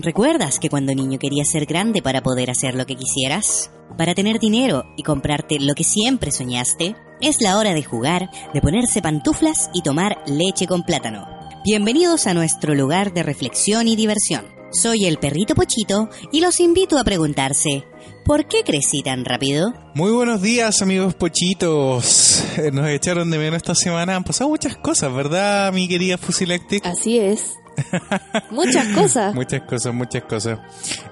[0.00, 3.70] ¿Recuerdas que cuando niño querías ser grande para poder hacer lo que quisieras?
[3.96, 6.94] Para tener dinero y comprarte lo que siempre soñaste?
[7.20, 11.26] Es la hora de jugar, de ponerse pantuflas y tomar leche con plátano.
[11.64, 14.46] Bienvenidos a nuestro lugar de reflexión y diversión.
[14.70, 17.84] Soy el perrito Pochito y los invito a preguntarse,
[18.24, 19.74] ¿por qué crecí tan rápido?
[19.94, 22.44] Muy buenos días amigos pochitos.
[22.58, 24.16] Eh, Nos echaron de menos esta semana.
[24.16, 26.86] Han pasado muchas cosas, ¿verdad, mi querida Fusilactic?
[26.86, 27.54] Así es.
[28.50, 29.34] Muchas cosas.
[29.34, 30.58] Muchas cosas, muchas cosas.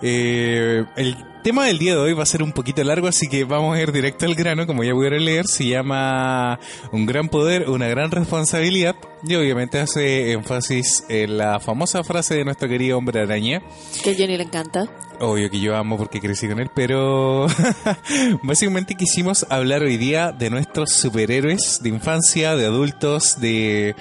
[0.02, 3.44] Eh, el tema del día de hoy va a ser un poquito largo, así que
[3.44, 6.58] vamos a ir directo al grano, como ya pudieron leer, se llama
[6.93, 12.44] Un gran poder, una gran responsabilidad, y obviamente hace énfasis en la famosa frase de
[12.44, 13.62] nuestro querido hombre araña,
[14.02, 14.86] Que a Johnny le encanta.
[15.21, 17.46] obvio que yo amo porque crecí con él, pero
[18.43, 23.94] básicamente quisimos hablar hoy día de nuestros superhéroes de infancia, de adultos, de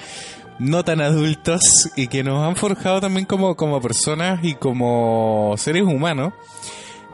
[0.59, 5.83] no tan adultos y que nos han forjado también como, como personas y como seres
[5.83, 6.33] humanos.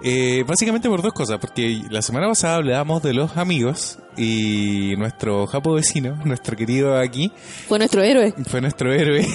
[0.03, 5.45] Eh, básicamente por dos cosas, porque la semana pasada hablábamos de los amigos y nuestro
[5.47, 7.31] japo vecino, nuestro querido aquí,
[7.67, 8.33] Fue nuestro héroe.
[8.47, 9.25] fue nuestro héroe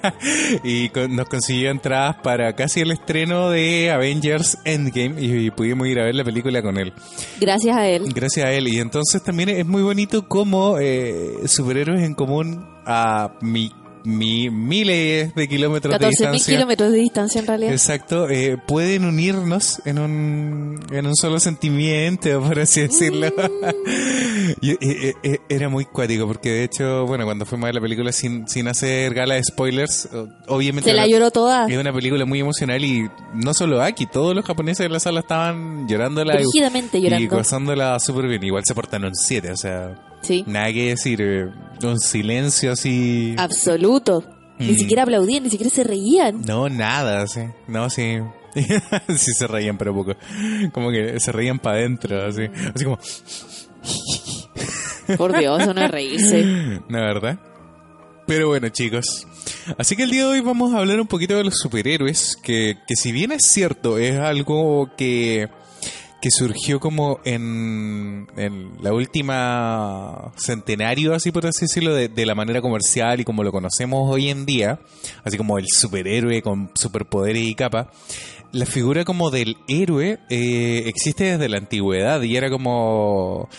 [0.64, 6.00] y con- nos consiguió entradas para casi el estreno de Avengers Endgame y, pudimos ir
[6.00, 6.92] a ver la película con él.
[7.40, 8.04] Gracias a él.
[8.14, 8.68] Gracias a él.
[8.68, 13.72] Y entonces también es muy bonito como eh, superhéroes en común a mi,
[14.04, 16.54] mi- miles de kilómetros de 14.000 distancia.
[16.54, 17.72] kilómetros de distancia en realidad.
[17.72, 23.28] Exacto, eh, pueden unirnos en un, en un solo sentimiento, por así decirlo.
[24.60, 27.74] Y, eh, eh, eh, era muy cuático, porque de hecho, bueno, cuando fuimos a ver
[27.76, 30.08] la película sin, sin hacer gala de spoilers,
[30.48, 31.66] obviamente Se la lloró toda.
[31.66, 35.20] es una película muy emocional y no solo aquí, todos los japoneses de la sala
[35.20, 37.36] estaban llorándola y, Rígidamente y llorando.
[37.36, 38.44] gozándola súper bien.
[38.44, 40.42] Igual se portaron 7, o sea, Sí.
[40.46, 41.46] nada que decir, eh,
[41.84, 43.34] un silencio así.
[43.38, 44.24] Absoluto.
[44.58, 44.76] Ni Mm.
[44.76, 46.42] siquiera aplaudían, ni siquiera se reían.
[46.46, 47.40] No, nada, sí.
[47.66, 48.18] No, sí.
[49.16, 50.12] sí se reían, pero poco.
[50.72, 52.42] Como que se reían para adentro, así.
[52.74, 52.98] Así como,
[55.16, 56.42] Por Dios, eso no es reírse.
[56.88, 57.38] la verdad.
[58.26, 59.26] Pero bueno, chicos.
[59.76, 62.76] Así que el día de hoy vamos a hablar un poquito de los superhéroes, que,
[62.86, 65.48] que si bien es cierto, es algo que,
[66.24, 72.34] que surgió como en, en la última centenario, así por así decirlo, de, de la
[72.34, 74.78] manera comercial y como lo conocemos hoy en día,
[75.22, 77.90] así como el superhéroe con superpoderes y capa.
[78.52, 83.50] La figura como del héroe eh, existe desde la antigüedad y era como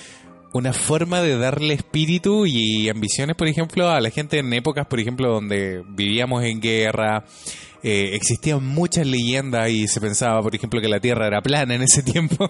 [0.51, 4.99] una forma de darle espíritu y ambiciones, por ejemplo, a la gente en épocas, por
[4.99, 7.25] ejemplo, donde vivíamos en guerra.
[7.87, 11.83] Eh, existían muchas leyendas y se pensaba, por ejemplo, que la Tierra era plana en
[11.83, 12.49] ese tiempo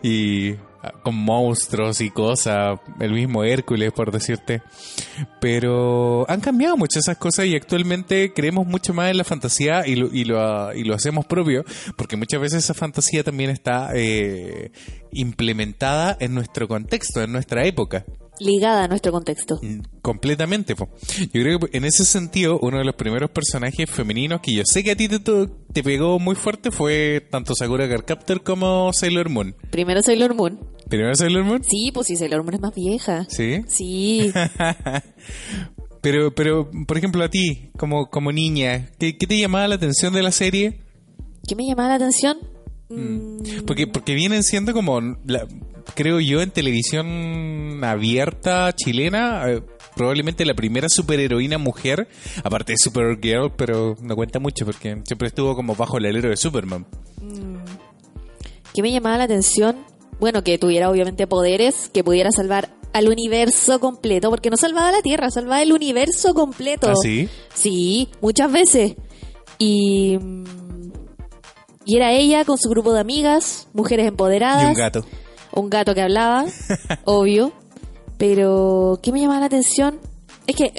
[0.00, 4.62] y ah, con monstruos y cosas, el mismo Hércules, por decirte.
[5.40, 9.96] Pero han cambiado mucho esas cosas y actualmente creemos mucho más en la fantasía y
[9.96, 11.64] lo, y lo, y lo hacemos propio,
[11.96, 14.70] porque muchas veces esa fantasía también está eh,
[15.10, 18.04] implementada en nuestro contexto, en nuestra época.
[18.40, 19.58] Ligada a nuestro contexto.
[19.62, 20.76] Mm, Completamente.
[20.76, 20.88] po.
[21.18, 24.84] Yo creo que en ese sentido, uno de los primeros personajes femeninos que yo sé
[24.84, 29.28] que a ti te, te pegó muy fuerte fue tanto Sakura Card Captor como Sailor
[29.30, 29.54] Moon.
[29.70, 30.60] Primero Sailor Moon.
[30.88, 31.64] ¿Primero Sailor Moon?
[31.64, 33.26] Sí, pues sí, Sailor Moon es más vieja.
[33.28, 33.62] Sí.
[33.68, 34.32] Sí.
[36.02, 40.12] Pero, pero, por ejemplo, a ti, como, como niña, ¿qué, qué te llamaba la atención
[40.14, 40.80] de la serie?
[41.48, 42.36] ¿Qué me llamaba la atención?
[42.88, 45.48] Mm, Porque, porque vienen siendo como, la-
[45.94, 49.62] creo yo, en televisión abierta chilena, eh,
[49.94, 52.08] probablemente la primera superheroína mujer,
[52.44, 56.36] aparte de Supergirl, pero no cuenta mucho porque siempre estuvo como bajo el alero de
[56.36, 56.86] Superman.
[58.74, 59.76] ¿Qué me llamaba la atención?
[60.20, 65.02] Bueno, que tuviera obviamente poderes, que pudiera salvar al universo completo, porque no salvaba la
[65.02, 66.88] Tierra, salvaba el universo completo.
[66.88, 67.28] ¿Ah, sí?
[67.54, 68.96] Sí, muchas veces.
[69.58, 70.44] Y, mm,
[71.86, 74.64] y era ella con su grupo de amigas, mujeres empoderadas.
[74.64, 75.04] Y un gato.
[75.56, 76.44] Un gato que hablaba,
[77.04, 77.52] obvio.
[78.18, 79.98] Pero, ¿qué me llamaba la atención?
[80.46, 80.72] Es que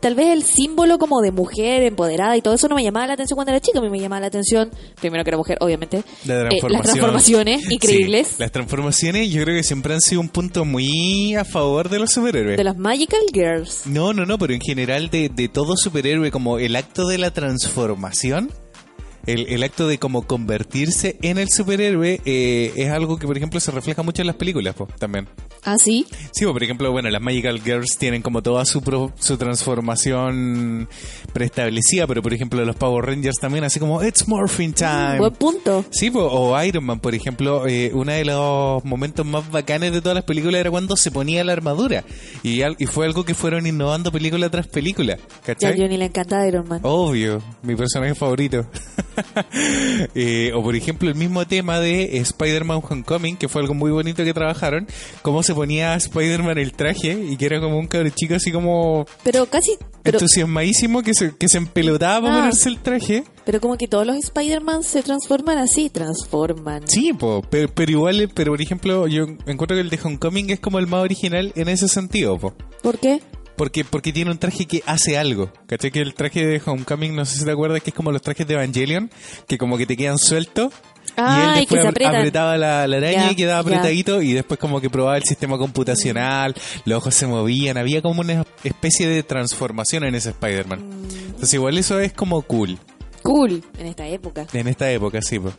[0.00, 3.14] tal vez el símbolo como de mujer empoderada y todo eso no me llamaba la
[3.14, 3.78] atención cuando era chica.
[3.78, 6.04] A mí me llamaba la atención, primero que era mujer, obviamente.
[6.26, 6.82] La eh, las transformación.
[6.82, 11.44] transformaciones increíbles Sí, las transformaciones yo creo que siempre han sido un punto muy a
[11.44, 12.56] favor de los superhéroes.
[12.58, 13.86] de las Magical Girls.
[13.86, 17.30] No, no, no, pero en general de, de todo superhéroe, como el acto de la
[17.32, 18.50] transformación,
[19.26, 23.60] el, el acto de como convertirse en el superhéroe, eh, es algo que, por ejemplo,
[23.60, 25.28] se refleja mucho en las películas, también.
[25.64, 26.06] ¿Ah, sí?
[26.32, 30.88] Sí, por ejemplo, bueno, las Magical Girls tienen como toda su, pro- su transformación
[31.32, 35.18] preestablecida, pero por ejemplo los Power Rangers también, así como It's Morphin Time.
[35.18, 35.84] Buen punto.
[35.90, 40.00] Sí, po, o Iron Man, por ejemplo, eh, uno de los momentos más bacanes de
[40.00, 42.04] todas las películas era cuando se ponía la armadura.
[42.42, 45.16] Y, al- y fue algo que fueron innovando película tras película.
[45.16, 45.78] Ya a ¿Cachai?
[45.80, 46.80] Johnny le encanta Iron Man.
[46.82, 48.66] Obvio, mi personaje favorito.
[50.14, 54.24] Eh, o por ejemplo el mismo tema de Spider-Man Homecoming, que fue algo muy bonito
[54.24, 54.86] que trabajaron,
[55.22, 59.06] cómo se ponía Spider-Man el traje y que era como un cabrón chico así como
[59.22, 59.72] Pero casi...
[60.02, 62.38] Pero, entusiasmadísimo que se, que se empelotaba para Ah.
[62.40, 63.24] ponerse el traje.
[63.46, 66.86] pero como que todos los Spider-Man se transforman así, transforman.
[66.86, 70.60] Sí, po, pero, pero igual, pero por ejemplo, yo encuentro que el de Homecoming es
[70.60, 72.52] como el más original en ese sentido, po.
[72.82, 73.22] ¿Por qué?
[73.56, 75.52] Porque, porque tiene un traje que hace algo.
[75.66, 75.90] ¿Cachai?
[75.90, 78.46] Que el traje de Homecoming, no sé si te acuerdas, que es como los trajes
[78.46, 79.10] de Evangelion,
[79.46, 80.72] que como que te quedan sueltos.
[81.16, 84.58] Ah, y él y que después apretaba la, la araña y quedaba apretadito y después
[84.58, 86.54] como que probaba el sistema computacional,
[86.86, 90.80] los ojos se movían, había como una especie de transformación en ese Spider-Man.
[91.26, 92.78] Entonces igual eso es como cool.
[93.22, 93.62] Cool.
[93.78, 94.46] En esta época.
[94.52, 95.54] En esta época, sí, pues.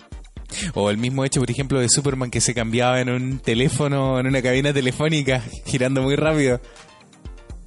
[0.74, 4.28] O el mismo hecho, por ejemplo, de Superman que se cambiaba en un teléfono, en
[4.28, 6.62] una cabina telefónica, girando muy rápido.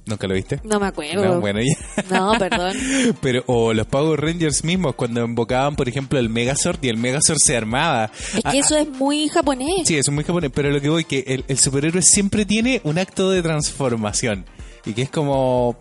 [0.09, 0.59] ¿Nunca lo viste?
[0.63, 1.23] No me acuerdo.
[1.23, 2.03] No, bueno, ya.
[2.09, 2.75] No, perdón.
[3.21, 7.37] Pero, o los Power Rangers mismos, cuando invocaban, por ejemplo, el Megazord y el Megazord
[7.37, 8.11] se armaba.
[8.35, 9.85] Es que eso es muy japonés.
[9.87, 12.81] Sí, eso es muy japonés, pero lo que voy que el, el superhéroe siempre tiene
[12.83, 14.45] un acto de transformación.
[14.83, 15.77] Y que es como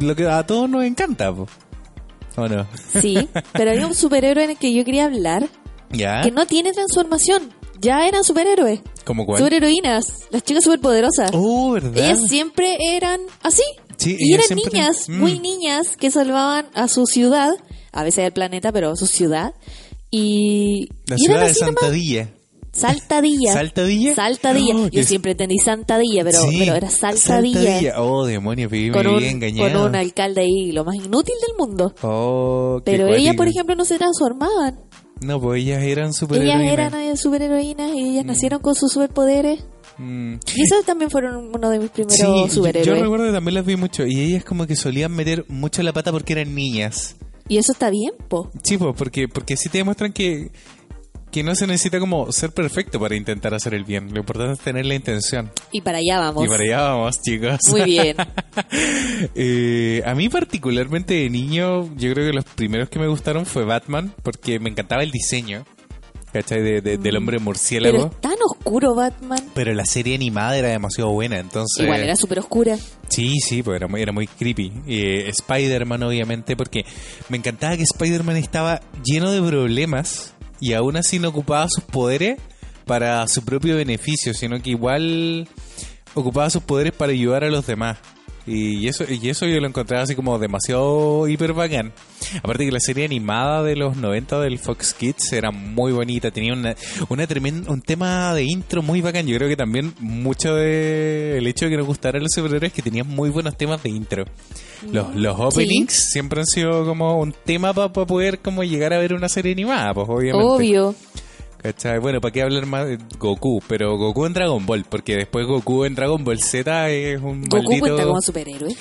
[0.00, 1.46] lo que a todos nos encanta, po.
[2.36, 2.66] ¿o no?
[3.00, 5.48] Sí, pero hay un superhéroe en el que yo quería hablar
[5.90, 6.22] ¿Ya?
[6.22, 7.50] que no tiene transformación.
[7.80, 8.80] Ya eran superhéroes.
[9.04, 9.38] ¿Cómo cuál?
[9.38, 10.26] Superheroínas.
[10.30, 11.30] Las chicas superpoderosas.
[11.32, 11.96] Oh, ¿verdad?
[11.96, 13.62] Ellas siempre eran así.
[13.96, 15.18] Sí, y eran siempre- niñas, Mm.
[15.20, 17.50] muy niñas, que salvaban a su ciudad,
[17.92, 19.54] a veces al planeta, pero a su ciudad.
[20.10, 21.74] Y, La y ciudad eran de así nomás.
[21.80, 22.28] Santadilla.
[22.72, 23.52] Saltadilla.
[23.54, 24.14] ¿Saltadilla?
[24.14, 24.74] Saltadilla.
[24.76, 28.00] Oh, Yo es- siempre entendí Santadilla, pero, Sí, pero era Saltadilla.
[28.00, 29.72] Oh, demonios, viví Con me un, engañado.
[29.80, 31.92] con un alcalde ahí, lo más inútil del mundo.
[32.02, 34.78] Oh, qué Pero ellas, por ejemplo, no se transformaban.
[35.20, 36.60] No, pues ellas eran superhéroes.
[36.60, 39.64] Ellas eran superheroínas y ellas nacieron con sus superpoderes.
[39.98, 40.34] Mm.
[40.54, 43.00] Y esas también fueron uno de mis primeros Sí, yo, yo superhéroes.
[43.00, 44.06] recuerdo que también las vi mucho.
[44.06, 47.16] Y ellas como que solían meter mucho la pata porque eran niñas.
[47.48, 48.50] Y eso está bien, po.
[48.62, 50.52] Sí, pues, porque, porque sí te demuestran que,
[51.30, 54.12] que no se necesita como ser perfecto para intentar hacer el bien.
[54.12, 55.50] Lo importante es tener la intención.
[55.72, 56.44] Y para allá vamos.
[56.44, 57.58] Y para allá vamos, chicos.
[57.70, 58.16] Muy bien.
[59.34, 63.64] Eh, a mí particularmente de niño, yo creo que los primeros que me gustaron fue
[63.64, 65.64] Batman, porque me encantaba el diseño,
[66.32, 66.62] ¿cachai?
[66.62, 68.06] De, de- del hombre Pero murciélago.
[68.06, 69.40] es tan oscuro Batman.
[69.54, 71.84] Pero la serie animada era demasiado buena, entonces...
[71.84, 72.76] Igual era súper oscura.
[73.08, 74.72] Sí, sí, pues era muy, era muy creepy.
[74.86, 76.84] Eh, Spider-Man, obviamente, porque
[77.28, 82.38] me encantaba que Spider-Man estaba lleno de problemas y aún así no ocupaba sus poderes
[82.84, 85.48] para su propio beneficio, sino que igual
[86.14, 87.98] ocupaba sus poderes para ayudar a los demás.
[88.48, 91.92] Y eso, y eso yo lo encontraba así como demasiado hiper bacán.
[92.42, 96.54] Aparte que la serie animada de los 90 del Fox Kids era muy bonita, tenía
[96.54, 96.74] una,
[97.10, 99.26] una tremenda, un tema de intro muy bacán.
[99.26, 102.72] Yo creo que también mucho de el hecho de que nos gustaran los superhéroes es
[102.72, 104.24] que tenían muy buenos temas de intro.
[104.90, 109.12] Los, los openings siempre han sido como un tema para poder como llegar a ver
[109.12, 110.46] una serie animada, pues obviamente.
[110.46, 110.94] Obvio.
[111.62, 111.98] ¿Cachai?
[111.98, 113.60] Bueno, ¿para qué hablar más de Goku?
[113.66, 117.56] Pero Goku en Dragon Ball, porque después Goku en Dragon Ball Z es un Goku
[117.64, 117.80] maldito...
[117.80, 118.74] cuenta como superhéroe.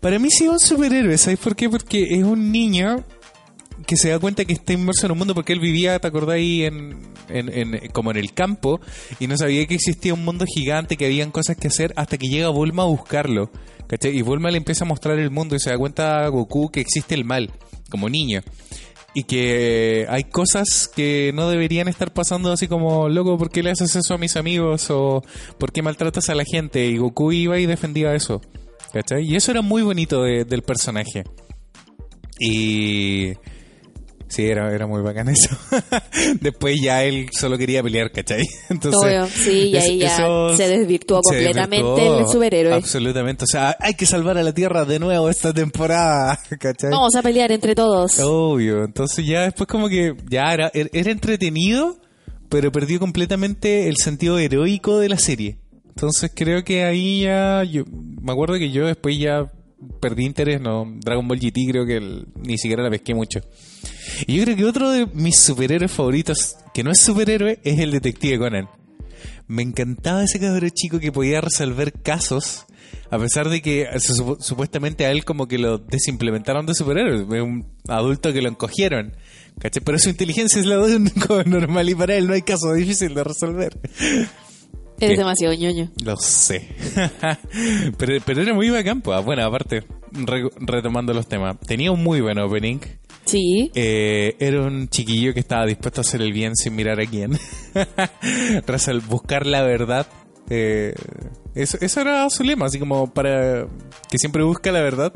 [0.00, 1.70] Para mí sí es un superhéroe, ¿sabes por qué?
[1.70, 3.04] Porque es un niño
[3.86, 6.34] que se da cuenta que está inmerso en un mundo porque él vivía, ¿te acordás
[6.36, 6.64] ahí?
[6.64, 8.80] En, en- en- como en el campo
[9.20, 12.26] y no sabía que existía un mundo gigante, que habían cosas que hacer hasta que
[12.28, 13.50] llega Bulma a buscarlo.
[13.86, 14.16] ¿cachai?
[14.16, 16.80] Y Bulma le empieza a mostrar el mundo y se da cuenta a Goku que
[16.80, 17.52] existe el mal,
[17.90, 18.40] como niño.
[19.16, 23.70] Y que hay cosas que no deberían estar pasando así como, loco, ¿por qué le
[23.70, 24.90] haces eso a mis amigos?
[24.90, 25.22] O
[25.58, 26.86] ¿por qué maltratas a la gente?
[26.86, 28.40] Y Goku iba y defendía eso.
[28.92, 29.24] ¿Cachai?
[29.24, 31.24] Y eso era muy bonito de- del personaje.
[32.40, 33.32] Y...
[34.26, 35.56] Sí, era, era muy bacán eso.
[36.40, 38.42] Después ya él solo quería pelear, ¿cachai?
[38.70, 40.16] Entonces, Obvio, sí, y ahí ya
[40.56, 42.74] se desvirtuó se completamente desvirtuó el superhéroe.
[42.74, 43.44] Absolutamente.
[43.44, 46.90] O sea, hay que salvar a la Tierra de nuevo esta temporada, ¿cachai?
[46.90, 48.18] Vamos a pelear entre todos.
[48.20, 48.84] Obvio.
[48.84, 51.98] Entonces ya después como que ya era, er- era entretenido,
[52.48, 55.58] pero perdió completamente el sentido heroico de la serie.
[55.88, 57.62] Entonces creo que ahí ya...
[57.62, 59.52] Yo, me acuerdo que yo después ya
[60.00, 63.40] perdí interés, no Dragon Ball GT creo que el- ni siquiera la pesqué mucho.
[64.26, 67.90] Y yo creo que otro de mis superhéroes favoritos, que no es superhéroe, es el
[67.90, 68.68] detective Conan.
[69.46, 72.64] Me encantaba ese cabrón chico que podía resolver casos,
[73.10, 73.86] a pesar de que
[74.40, 77.42] supuestamente a él como que lo desimplementaron de superhéroe.
[77.42, 79.14] Un adulto que lo encogieron.
[79.60, 79.82] ¿cachai?
[79.84, 81.10] Pero su inteligencia es la de un
[81.46, 83.78] normal y para él no hay caso difícil de resolver.
[85.00, 85.16] Eres ¿Qué?
[85.16, 85.90] demasiado ñoño.
[86.04, 86.68] Lo sé.
[87.98, 89.24] pero, pero era muy bacán, pues.
[89.24, 91.58] Bueno, aparte, re- retomando los temas.
[91.60, 92.78] Tenía un muy buen opening.
[93.24, 93.70] Sí.
[93.74, 97.38] Eh, era un chiquillo que estaba dispuesto a hacer el bien sin mirar a quién.
[98.66, 100.06] Tras el buscar la verdad.
[100.50, 100.94] eh,
[101.54, 103.66] eso, eso era su lema, así como para
[104.10, 105.12] que siempre busca la verdad.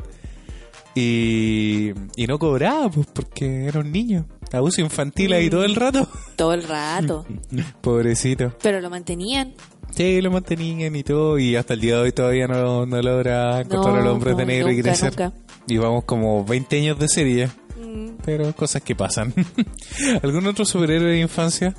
[0.95, 4.25] Y, y no cobraba, pues porque era un niño.
[4.51, 6.07] Abuso infantil ahí todo el rato.
[6.35, 7.25] Todo el rato.
[7.81, 8.55] Pobrecito.
[8.61, 9.53] Pero lo mantenían.
[9.91, 13.59] Sí, lo mantenían y todo, y hasta el día de hoy todavía no, no logra
[13.61, 15.09] encontrar No, al hombre de negro y crecer.
[15.11, 15.33] nunca.
[15.67, 17.49] Y vamos como 20 años de serie,
[17.81, 19.33] Mm, pero cosas que pasan.
[20.23, 21.73] ¿Algún otro superhéroe de infancia?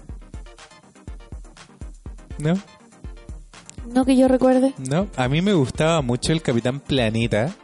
[2.38, 2.54] ¿No?
[3.92, 4.74] No que yo recuerde.
[4.78, 5.08] ¿No?
[5.16, 7.54] A mí me gustaba mucho el Capitán Planeta.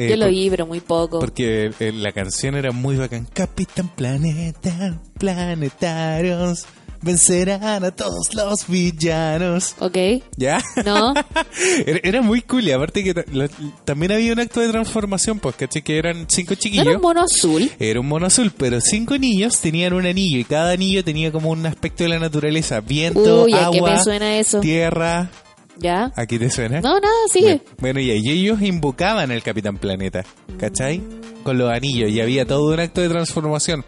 [0.00, 1.18] Eh, yo lo por- vi, pero muy poco.
[1.20, 3.26] Porque eh, la canción era muy bacán.
[3.32, 6.66] Capitán Planeta, planetarios,
[7.02, 9.74] vencerán a todos los villanos.
[9.78, 9.96] ¿Ok?
[10.36, 10.60] ¿Ya?
[10.84, 11.14] ¿No?
[11.86, 13.48] Era, era muy cool y aparte que lo-
[13.84, 15.82] también había un acto de transformación, pues, ¿cachai?
[15.82, 16.86] Que eran cinco ¿No chiquillos.
[16.86, 17.70] era un mono azul?
[17.78, 21.50] Era un mono azul, pero cinco niños tenían un anillo y cada anillo tenía como
[21.50, 22.80] un aspecto de la naturaleza.
[22.80, 24.60] Viento, Uy, ¿a qué agua, me suena eso?
[24.60, 25.30] tierra.
[25.80, 26.12] ¿Ya?
[26.14, 26.80] ¿Aquí te suena?
[26.80, 27.62] No, nada, sigue.
[27.78, 30.24] Bueno, y ellos invocaban al Capitán Planeta,
[30.58, 31.02] ¿cachai?
[31.42, 33.84] Con los anillos y había todo un acto de transformación.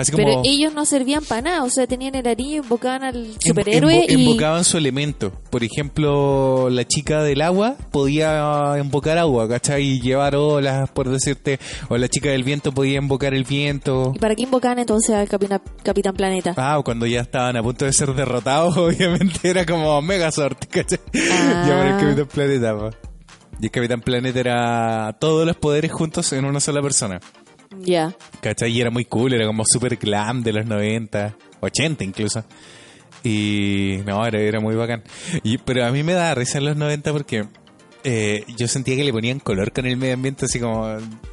[0.00, 0.24] Así como...
[0.24, 4.18] Pero ellos no servían para nada, o sea, tenían el anillo, invocaban al superhéroe invo-
[4.18, 4.22] y...
[4.22, 5.32] Invocaban su elemento.
[5.50, 9.82] Por ejemplo, la chica del agua podía invocar agua, ¿cachai?
[9.82, 11.58] Y llevar olas, por decirte.
[11.88, 14.12] O la chica del viento podía invocar el viento.
[14.14, 16.54] ¿Y para qué invocaban entonces al Capitán, Capitán Planeta?
[16.56, 21.00] Ah, cuando ya estaban a punto de ser derrotados, obviamente era como Megazord, ¿cachai?
[21.14, 21.64] Ah.
[21.66, 22.90] Llamar al Capitán Planeta.
[23.60, 27.20] Y el Capitán Planeta era todos los poderes juntos en una sola persona.
[27.78, 28.14] Ya.
[28.40, 28.72] ¿Cachai?
[28.72, 32.44] Y era muy cool, era como super glam de los 90, 80 incluso.
[33.22, 35.02] Y no, era, era muy bacán.
[35.42, 37.46] Y, pero a mí me da risa en los 90 porque
[38.04, 40.86] eh, yo sentía que le ponían color con el medio ambiente, así como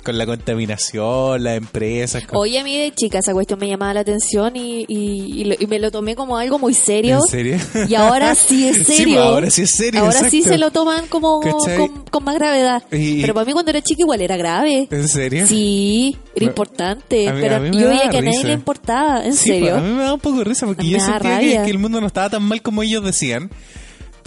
[0.03, 2.25] con la contaminación, las empresas.
[2.25, 5.43] con- Oye, a mí de chica esa cuestión me llamaba la atención y, y- y
[5.45, 7.15] lo- y me lo tomé como algo muy serio.
[7.25, 7.57] ¿En serio?
[7.87, 9.15] Y ahora sí es Sí, serio.
[9.15, 12.83] pues, ahora sí es serio, Ahora sí se lo toman como con, con más gravedad.
[12.89, 14.87] Pero para mí cuando era chica igual era grave.
[14.91, 15.47] ¿En serio?
[15.47, 17.27] Sí, era importante.
[17.27, 19.25] a mí- pero a mí me yo veía que a nadie le importaba.
[19.25, 19.71] ¿En Sí, serio?
[19.71, 22.01] pues, a mí me da un poco de risa porque yo sentía que el mundo
[22.01, 23.49] no estaba tan mal como ellos decían.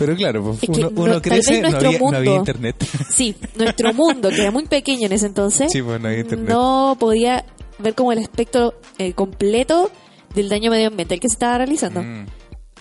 [0.01, 2.85] Pero claro, pues, uno, no- uno crece, no había, no había mundo- internet.
[3.11, 6.49] Sí, nuestro mundo, que era muy pequeño en ese entonces, Sí, pues, no había internet.
[6.49, 7.45] no podía
[7.79, 9.91] ver como el espectro eh, completo
[10.35, 12.03] del daño medio ambiente el que se estaba realizando.
[12.03, 12.27] Mm.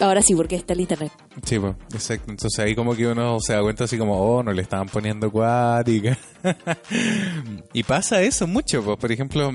[0.01, 1.11] Ahora sí, porque está el internet.
[1.43, 2.31] Sí, pues, exacto.
[2.31, 5.27] Entonces ahí como que uno se da cuenta así como, oh, no le estaban poniendo
[5.27, 6.17] acuática.
[7.73, 8.97] y pasa eso mucho, pues.
[8.97, 9.51] Por ejemplo,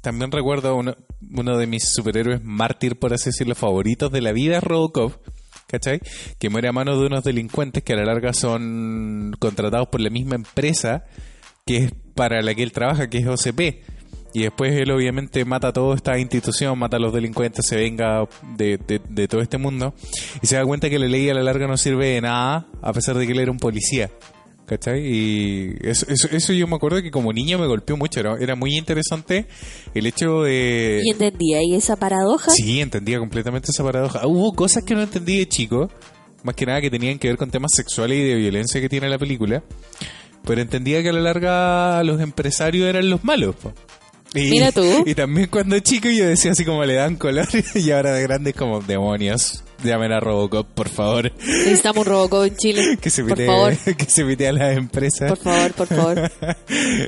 [0.00, 0.94] también recuerdo uno,
[1.36, 5.14] uno de mis superhéroes mártir, por así decirlo, favoritos de la vida, es Robocop.
[5.72, 6.00] ¿Cachai?
[6.38, 10.10] Que muere a manos de unos delincuentes que a la larga son contratados por la
[10.10, 11.04] misma empresa
[11.66, 13.82] que es para la que él trabaja, que es OCP.
[14.34, 18.26] Y después él obviamente mata a toda esta institución, mata a los delincuentes, se venga
[18.56, 19.94] de, de- de todo este mundo.
[20.42, 22.92] Y se da cuenta que la ley a la larga no sirve de nada, a
[22.92, 24.10] pesar de que él era un policía.
[24.66, 25.00] ¿Cachai?
[25.04, 28.20] Y eso, eso, eso yo me acuerdo que como niño me golpeó mucho.
[28.20, 29.46] Era, era muy interesante
[29.94, 31.00] el hecho de...
[31.04, 34.26] Y entendía, y esa paradoja, Sí, entendía completamente esa paradoja.
[34.26, 35.90] Hubo cosas que no entendí de chico,
[36.44, 39.08] más que nada que tenían que ver con temas sexuales y de violencia que tiene
[39.08, 39.62] la película.
[40.44, 43.54] Pero entendía que a la larga los empresarios eran los malos.
[43.56, 43.72] po.
[44.34, 45.04] Y, Mira tú.
[45.04, 48.50] Y también cuando chico yo decía así como le dan color y ahora de grande
[48.50, 49.62] es como demonios.
[49.84, 51.32] Llamen a Robocop, por favor.
[51.38, 52.96] necesitamos un Robocop en Chile.
[53.00, 55.28] Que se por mete, favor, que se mete a las empresas.
[55.28, 56.32] por favor, por favor.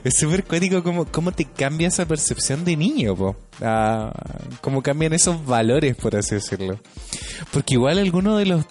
[0.05, 3.37] es súper cuático cómo, cómo te cambia esa percepción de niño, po.
[3.63, 4.13] Ah,
[4.61, 6.81] cómo cambian esos valores, por así decirlo.
[7.53, 8.65] Porque igual algunos de los,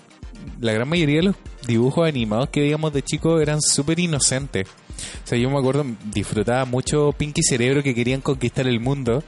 [0.59, 4.67] la gran mayoría de los dibujos animados que veíamos de chicos eran súper inocentes.
[5.23, 9.23] O sea, yo me acuerdo, disfrutaba mucho Pinky Cerebro que querían conquistar el mundo.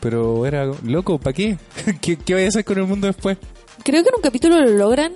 [0.00, 1.58] Pero era loco, ¿para qué?
[2.00, 2.16] ¿qué?
[2.16, 3.36] ¿Qué voy a hacer con el mundo después?
[3.84, 5.12] Creo que en un capítulo lo logran.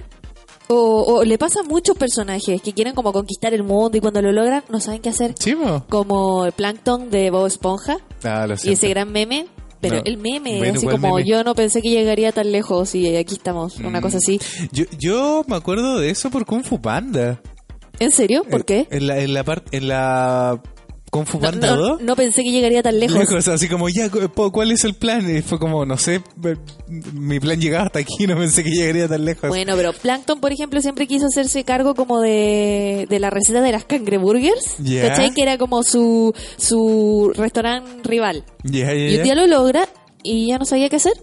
[0.68, 4.22] O, o le pasa a muchos personajes que quieren como conquistar el mundo y cuando
[4.22, 5.34] lo logran no saben qué hacer.
[5.34, 5.84] Po.
[5.90, 9.46] Como el Plankton de Bob Esponja Ah, lo y ese gran meme.
[9.82, 10.02] Pero No.
[10.06, 11.28] el meme, Bueno, así ¿cuál como meme?
[11.28, 14.02] yo no pensé que llegaría tan lejos y aquí estamos, una Mm.
[14.02, 14.40] cosa así.
[14.72, 17.42] Yo, yo me acuerdo de eso por Kung Fu Panda.
[18.04, 18.44] ¿En serio?
[18.44, 18.86] ¿Por qué?
[18.90, 20.60] En la, en la parte, en la
[21.10, 22.02] Kung Fu No, Panda no, 2.
[22.02, 23.16] no pensé que llegaría tan lejos.
[23.16, 25.24] Lejos, así como, ya, ¿cuál es el plan?
[25.36, 26.56] Y fue como, no sé, eh,
[27.12, 29.48] mi plan llegaba hasta aquí, no pensé que llegaría tan lejos.
[29.48, 33.72] Bueno, pero Plankton, por ejemplo, siempre quiso hacerse cargo como de, de la receta de
[33.72, 34.76] las cangreburgers.
[34.80, 35.08] Ya.
[35.08, 35.32] ¿Cachai?
[35.32, 38.44] Que era como su, su restaurante rival.
[38.64, 39.88] Y un día lo logra
[40.22, 41.14] y ya no sabía qué hacer.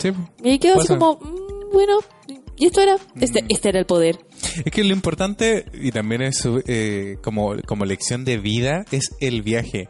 [0.00, 0.12] Sí.
[0.42, 1.98] Y ahí quedó así como, mm, bueno,
[2.58, 4.18] Y esto era, este, este era el poder.
[4.64, 9.42] Es que lo importante, y también es eh, como, como lección de vida, es el
[9.42, 9.88] viaje.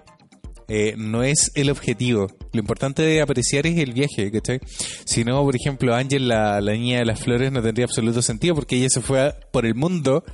[0.69, 2.27] Eh, no es el objetivo.
[2.53, 4.59] Lo importante de apreciar es el viaje, ¿cachai?
[5.05, 8.57] Si no, por ejemplo, Ángel, la, la niña de las flores, no tendría absoluto sentido
[8.57, 10.25] porque ella se fue a- por el mundo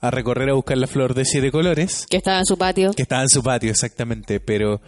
[0.00, 2.92] a recorrer a buscar la flor de siete colores Que estaba en su patio.
[2.92, 4.38] que estaba en su patio, exactamente.
[4.40, 4.80] Pero,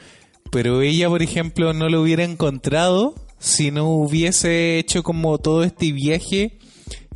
[0.53, 5.91] pero ella, por ejemplo, no lo hubiera encontrado si no hubiese hecho como todo este
[5.93, 6.59] viaje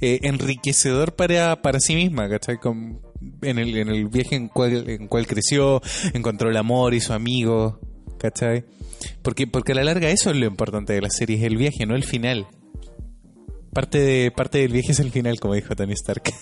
[0.00, 2.58] eh, enriquecedor para, para sí misma, ¿cachai?
[2.58, 3.00] Con-
[3.42, 5.80] en, el, en el viaje en cual, en cual creció,
[6.14, 7.80] encontró el amor y su amigo,
[8.18, 8.64] ¿cachai?
[9.22, 11.84] Porque, porque a la larga eso es lo importante de la serie, es el viaje,
[11.86, 12.46] no el final.
[13.72, 16.22] Parte, de, parte del viaje es el final, como dijo Tony Stark.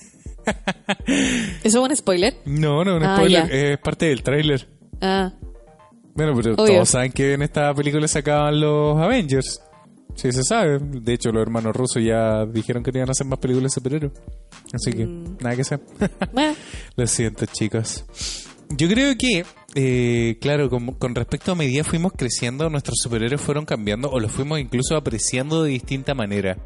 [1.07, 2.35] ¿Eso es un spoiler?
[2.45, 4.69] No, no, no Ah, spoiler, es parte del tráiler.
[5.01, 5.33] Ah,
[6.15, 6.67] Bueno, pero Obvio.
[6.75, 9.61] todos saben que en esta película se acaban los Avengers.
[10.17, 10.79] Sí, se sabe.
[10.81, 13.75] De hecho, los hermanos rusos ya dijeron que no iban a hacer más películas de
[13.75, 14.13] superhéroes.
[14.73, 15.37] Así que, Mm.
[15.41, 15.81] nada que hacer.
[16.97, 18.05] Lo siento, chicos.
[18.71, 19.45] Yo creo que,
[19.77, 24.33] eh, claro, con, con respecto a medida fuimos creciendo, nuestros superhéroes fueron cambiando o los
[24.33, 26.57] fuimos incluso apreciando de distinta manera.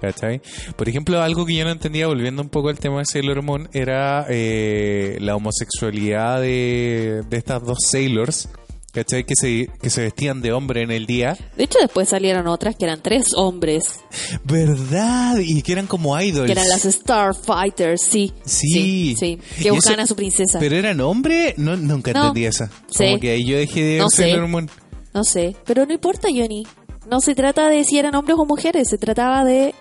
[0.00, 0.40] ¿Cachai?
[0.76, 3.68] Por ejemplo, algo que yo no entendía, volviendo un poco al tema de Sailor Moon,
[3.72, 8.48] era eh, la homosexualidad de, de estas dos Sailors.
[8.94, 9.24] ¿Cachai?
[9.24, 11.36] Que se, que se vestían de hombre en el día.
[11.56, 14.00] de hecho después salieron otras que eran tres hombres,
[14.44, 15.38] ¿Verdad?
[15.38, 16.46] Y que eran como idols.
[16.46, 18.32] que eran las Starfighters, sí.
[18.44, 18.68] Sí.
[18.72, 20.58] Sí, sí, Y que buscaban eso- a su princesa.
[20.60, 21.54] ¿Pero eran hombre?
[21.56, 22.20] No, nunca No.
[22.28, 22.70] entendí esa.
[22.88, 23.04] Sí.
[23.04, 24.10] Como que ahí yo dejé de No.
[24.10, 24.70] Sailor Moon.
[25.12, 26.66] No sé, pero no importa, Johnny.
[27.10, 29.74] No se trata de si eran hombres o mujeres, se trataba de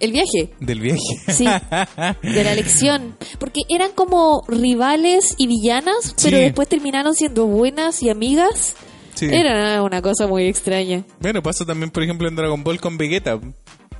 [0.00, 0.50] el viaje.
[0.60, 1.00] Del viaje.
[1.28, 3.16] Sí, de la elección.
[3.38, 8.76] Porque eran como rivales y villanas, pero después terminaron siendo buenas y amigas.
[9.14, 9.26] Sí.
[9.30, 11.04] Era una cosa muy extraña.
[11.20, 13.40] Bueno, pasa también, por ejemplo, en Dragon Ball con Vegeta.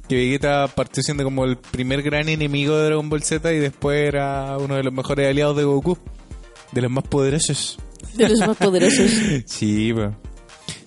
[0.09, 3.99] Que Vegeta partió siendo como el primer gran enemigo de Dragon Ball Z y después
[4.07, 5.99] era uno de los mejores aliados de Goku.
[6.73, 7.79] De los más poderosos.
[8.15, 9.11] De los más poderosos.
[9.47, 10.11] Sí, pues.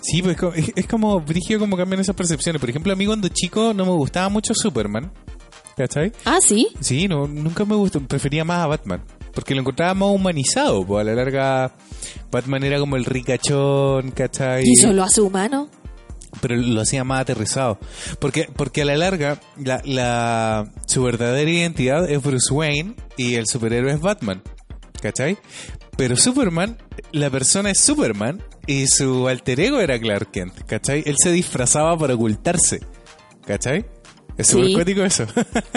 [0.02, 2.60] Sí, pues es co- es, es como brígido como cambian esas percepciones.
[2.60, 5.12] Por ejemplo, a mí cuando chico no me gustaba mucho Superman.
[5.78, 6.12] ¿Cachai?
[6.26, 6.68] Ah, sí.
[6.82, 8.02] Sí, no, nunca me gustó.
[8.02, 9.02] Prefería más a Batman.
[9.34, 10.86] Porque lo encontraba más humanizado.
[10.86, 11.72] Pues a la larga,
[12.32, 14.64] Batman era como el ricachón, ¿cachai?
[14.66, 15.70] Y eso lo hace humano.
[16.42, 17.80] pero lo hacía más aterrizado.
[18.20, 23.48] Porque, porque a la larga, la, la, su verdadera identidad es Bruce Wayne y el
[23.48, 24.42] superhéroe es Batman.
[25.02, 25.38] ¿Cachai?
[25.96, 26.78] Pero Superman,
[27.14, 30.54] la persona es Superman y su alter ego era Clark Kent.
[30.66, 31.04] ¿Cachai?
[31.06, 32.80] Él se disfrazaba para ocultarse.
[33.46, 33.86] ¿Cachai?
[34.38, 34.54] Es Sí.
[34.54, 35.26] súper cuático eso.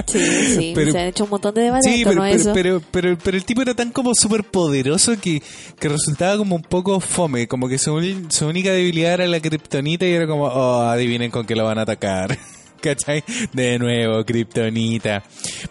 [0.07, 0.21] Sí,
[0.55, 0.73] sí.
[0.77, 2.53] Pero- se han hecho un montón de debates Sí, pero, pero, eso.
[2.53, 5.43] pero, pero, pero el tipo era tan como súper poderoso que,
[5.81, 10.13] que resultaba como un poco fome, como que su única debilidad era la kriptonita y
[10.13, 12.39] era como, oh, adivinen con qué lo van a atacar.
[12.83, 13.23] ¿Cachai?
[13.53, 15.23] De nuevo, kriptonita.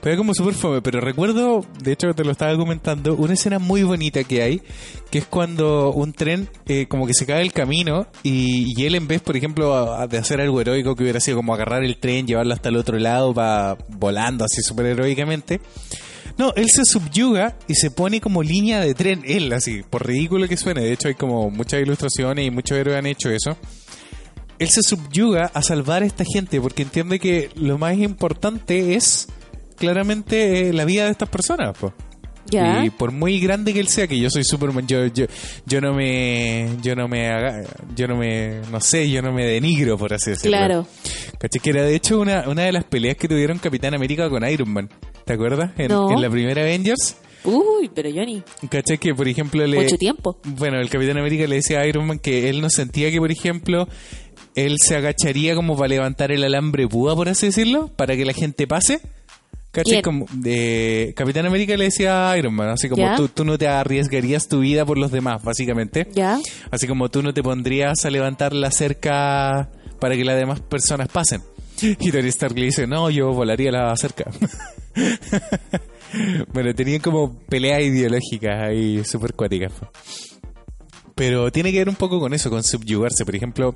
[0.01, 3.83] Pero como súper fome, pero recuerdo, de hecho te lo estaba comentando, una escena muy
[3.83, 4.61] bonita que hay,
[5.09, 8.95] que es cuando un tren eh, como que se cae el camino y, y él
[8.95, 12.25] en vez, por ejemplo, de hacer algo heroico que hubiera sido como agarrar el tren,
[12.25, 15.59] llevarlo hasta el otro lado, va volando así súper heroicamente,
[16.37, 20.47] no, él se subyuga y se pone como línea de tren, él así, por ridículo
[20.47, 23.57] que suene, de hecho hay como muchas ilustraciones y muchos héroes han hecho eso.
[24.61, 29.27] Él se subyuga a salvar a esta gente porque entiende que lo más importante es
[29.77, 31.75] claramente eh, la vida de estas personas.
[31.77, 31.93] po.
[32.45, 32.85] ya.
[32.85, 35.25] Y por muy grande que él sea, que yo soy Superman, yo, yo,
[35.65, 37.63] yo no me, yo no me haga,
[37.95, 40.57] yo no me, no sé, yo no me denigro por así decirlo.
[40.57, 40.87] Claro.
[41.39, 41.61] ¿Cachai?
[41.61, 44.71] Que era de hecho una, una de las peleas que tuvieron Capitán América con Iron
[44.71, 44.89] Man.
[45.25, 45.71] ¿Te acuerdas?
[45.77, 46.11] En, No.
[46.11, 47.15] en la primera Avengers.
[47.43, 48.99] Uy, pero Johnny, ¿Cachai?
[48.99, 49.81] Que por ejemplo le.
[49.81, 50.37] mucho tiempo.
[50.43, 53.31] Bueno, el Capitán América le decía a Iron Man que él no sentía que, por
[53.31, 53.87] ejemplo,
[54.55, 58.33] él se agacharía como para levantar el alambre púa, por así decirlo, para que la
[58.33, 59.01] gente pase.
[59.71, 60.01] ¿Cachai?
[60.43, 64.49] Eh, Capitán América le decía a Iron Man, así como tú, tú no te arriesgarías
[64.49, 66.07] tu vida por los demás, básicamente.
[66.13, 66.39] Ya.
[66.69, 71.07] Así como tú no te pondrías a levantar la cerca para que las demás personas
[71.07, 71.41] pasen.
[71.81, 74.29] Y Tony Stark le dice, no, yo volaría la cerca.
[76.53, 79.71] bueno, tenían como peleas ideológicas ahí súper cuáticas.
[81.21, 83.25] Pero tiene que ver un poco con eso, con subyugarse.
[83.25, 83.75] Por ejemplo,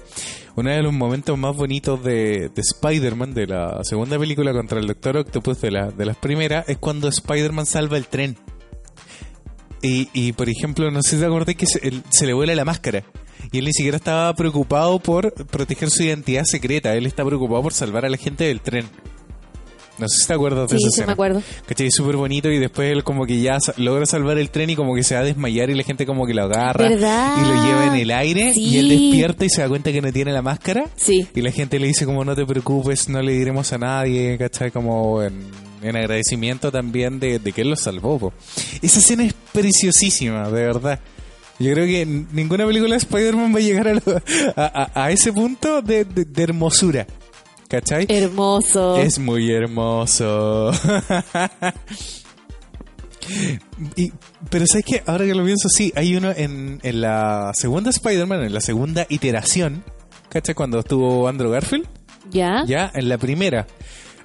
[0.56, 4.88] uno de los momentos más bonitos de, de Spider-Man, de la segunda película contra el
[4.88, 8.36] Doctor Octopus, de, la, de las primeras, es cuando Spider-Man salva el tren.
[9.84, 12.66] Y, y, por ejemplo, no sé si te acordás que se, se le vuela la
[12.66, 13.04] máscara.
[13.52, 16.96] Y él ni siquiera estaba preocupado por proteger su identidad secreta.
[16.96, 18.88] Él está preocupado por salvar a la gente del tren.
[19.98, 21.08] No sé si te acuerdas de Sí, esa sí escena.
[21.08, 21.42] me acuerdo.
[21.68, 21.88] ¿Cachai?
[21.88, 24.94] Es súper bonito y después él como que ya logra salvar el tren y como
[24.94, 27.36] que se va a desmayar y la gente como que lo agarra ¿Verdad?
[27.38, 28.62] y lo lleva en el aire Sí.
[28.62, 30.90] y él despierta y se da cuenta que no tiene la máscara.
[30.98, 31.26] Sí.
[31.34, 34.70] Y la gente le dice como no te preocupes, no le diremos a nadie, ¿cachai?
[34.72, 35.46] Como en,
[35.82, 38.20] en agradecimiento también de, de que él lo salvó.
[38.20, 38.34] po.
[38.82, 41.00] Esa escena es preciosísima, de verdad.
[41.58, 44.02] Yo creo que ninguna película de Spider-Man va a llegar a, lo-
[44.58, 47.08] a- a- a ese punto de, de- de hermosura.
[47.68, 48.06] ¿Cachai?
[48.10, 48.98] Hermoso.
[48.98, 50.72] Es muy hermoso.
[53.96, 54.12] Y-
[54.52, 58.44] pero sabes que ahora que lo pienso, sí, hay uno en, en la segunda Spider-Man,
[58.44, 59.84] en la segunda iteración,
[60.30, 60.54] ¿cachai?
[60.54, 61.88] Cuando estuvo Andrew Garfield,
[62.30, 62.64] ¿Ya?
[62.68, 63.66] ya, en la primera.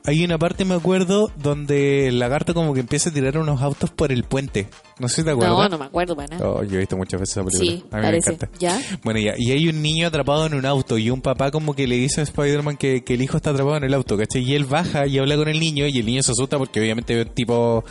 [0.06, 3.90] Hay una parte, me acuerdo, donde el lagarto como que empieza a tirar unos autos
[3.90, 4.68] por el puente.
[4.98, 5.56] No sé si te acuerdas.
[5.56, 6.48] No, no me acuerdo para nada.
[6.48, 7.70] Oh, yo he visto muchas veces esa película.
[7.70, 8.30] Sí, a mí parece.
[8.30, 8.58] me encanta.
[8.58, 8.80] ¿Ya?
[9.02, 9.34] Bueno, ya.
[9.36, 12.20] Y hay un niño atrapado en un auto y un papá como que le dice
[12.20, 14.42] a Spider-Man que, que el hijo está atrapado en el auto, ¿cachai?
[14.42, 17.14] Y él baja y habla con el niño y el niño se asusta porque obviamente
[17.14, 17.84] ve un tipo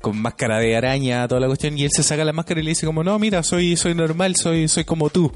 [0.00, 2.70] con máscara de araña, toda la cuestión, y él se saca la máscara y le
[2.70, 5.32] dice como, no, mira, soy, soy normal, soy, soy como tú.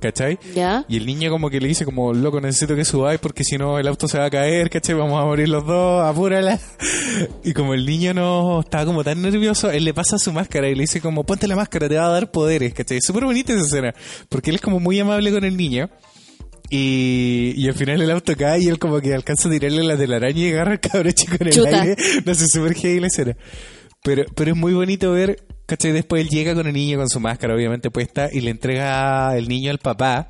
[0.00, 0.38] ¿Cachai?
[0.54, 0.84] ¿Ya?
[0.88, 3.80] Y el niño como que le dice como, loco, necesito que subáis porque si no
[3.80, 4.94] el auto se va a caer, ¿cachai?
[4.94, 6.58] Vamos a morir los dos, apúrala.
[7.42, 10.74] Y como el niño no estaba como tan nervioso, él le pasa su máscara y
[10.76, 13.00] le dice como, ponte la máscara, te va a dar poderes, ¿cachai?
[13.00, 13.94] Súper bonita esa escena,
[14.28, 15.90] porque él es como muy amable con el niño.
[16.70, 19.96] Y, y al final el auto cae y él como que alcanza a tirarle la
[19.96, 21.82] telaraña y agarra al cabrón chico en el Chuta.
[21.82, 21.96] aire.
[22.26, 23.36] No sé, súper heavy la escena.
[24.04, 25.92] Pero, pero es muy bonito ver, ¿cachai?
[25.92, 29.48] Después él llega con el niño con su máscara, obviamente puesta, y le entrega el
[29.48, 30.28] niño al papá.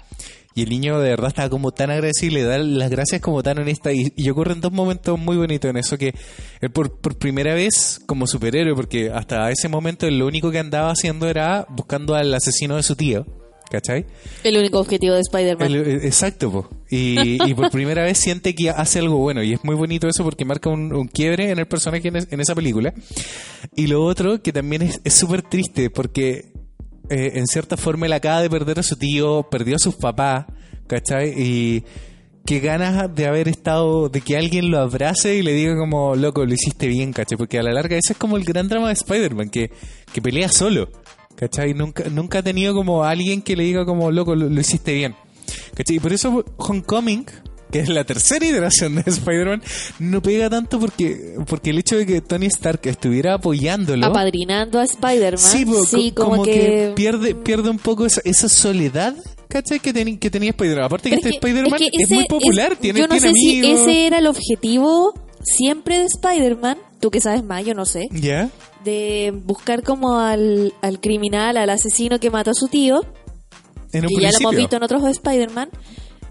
[0.54, 3.44] Y el niño de verdad está como tan agradecido y le da las gracias como
[3.44, 3.92] tan honesta.
[3.92, 6.12] Y, y ocurren dos momentos muy bonitos en eso que
[6.60, 10.90] él por, por primera vez como superhéroe, porque hasta ese momento lo único que andaba
[10.90, 13.24] haciendo era buscando al asesino de su tío.
[13.70, 14.06] ¿Cachai?
[14.44, 15.74] El único objetivo de Spider-Man.
[15.74, 16.68] Eh, exacto, po.
[16.90, 19.42] Y, y por primera vez siente que hace algo bueno.
[19.42, 22.28] Y es muy bonito eso porque marca un, un quiebre en el personaje en, es-
[22.30, 22.94] en esa película.
[23.76, 26.52] Y lo otro que también es es súper triste porque
[27.10, 30.46] eh, en cierta forma él acaba de perder a su tío, perdió a sus papás,
[30.86, 31.34] ¿cachai?
[31.36, 31.84] Y
[32.46, 36.46] qué ganas de haber estado, de que alguien lo abrace y le diga como, loco,
[36.46, 37.36] lo hiciste bien, ¿cachai?
[37.36, 39.70] Porque a la larga ese es como el gran drama de Spider-Man, que,
[40.12, 40.88] que pelea solo,
[41.38, 41.74] ¿cachai?
[41.74, 45.14] Nunca, nunca ha tenido como alguien que le diga como, loco, lo, lo hiciste bien,
[45.74, 45.96] ¿cachai?
[45.96, 47.26] Y por eso Homecoming,
[47.70, 49.62] que es la tercera iteración de Spider-Man,
[49.98, 54.06] no pega tanto porque, porque el hecho de que Tony Stark estuviera apoyándolo...
[54.06, 55.38] Apadrinando a Spider-Man.
[55.38, 56.92] Sí, sí, co- como, que...
[56.96, 59.14] pierde, pierde un poco esa, esa soledad,
[59.48, 59.80] ¿cachai?
[59.80, 60.84] Que, teni- que tenía Spider-Man.
[60.86, 63.28] Aparte que este Spider-Man es es, que ese muy popular, es- tiene, Yo no tiene
[63.28, 63.80] sé si amigos.
[63.82, 65.12] ese era el objetivo
[65.44, 68.50] siempre de Spider-Man, tú que sabes más, yo no sé, ¿Ya?
[68.84, 73.00] de buscar como al, al criminal, al asesino que mató a su tío,
[73.92, 75.70] En un que ya lo hemos visto en otros Spider-Man,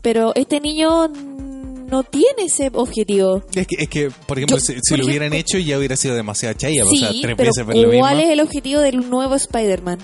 [0.02, 3.44] pero este niño no tiene ese objetivo.
[3.56, 5.96] Es que, es que, por ejemplo, Yo, si, si por lo hubieran hecho ya hubiera
[5.96, 8.28] sido demasiado chaya, sí, o sea, tres pero veces ver lo ¿cuál mismo.
[8.30, 10.00] es el objetivo del nuevo Spider-Man?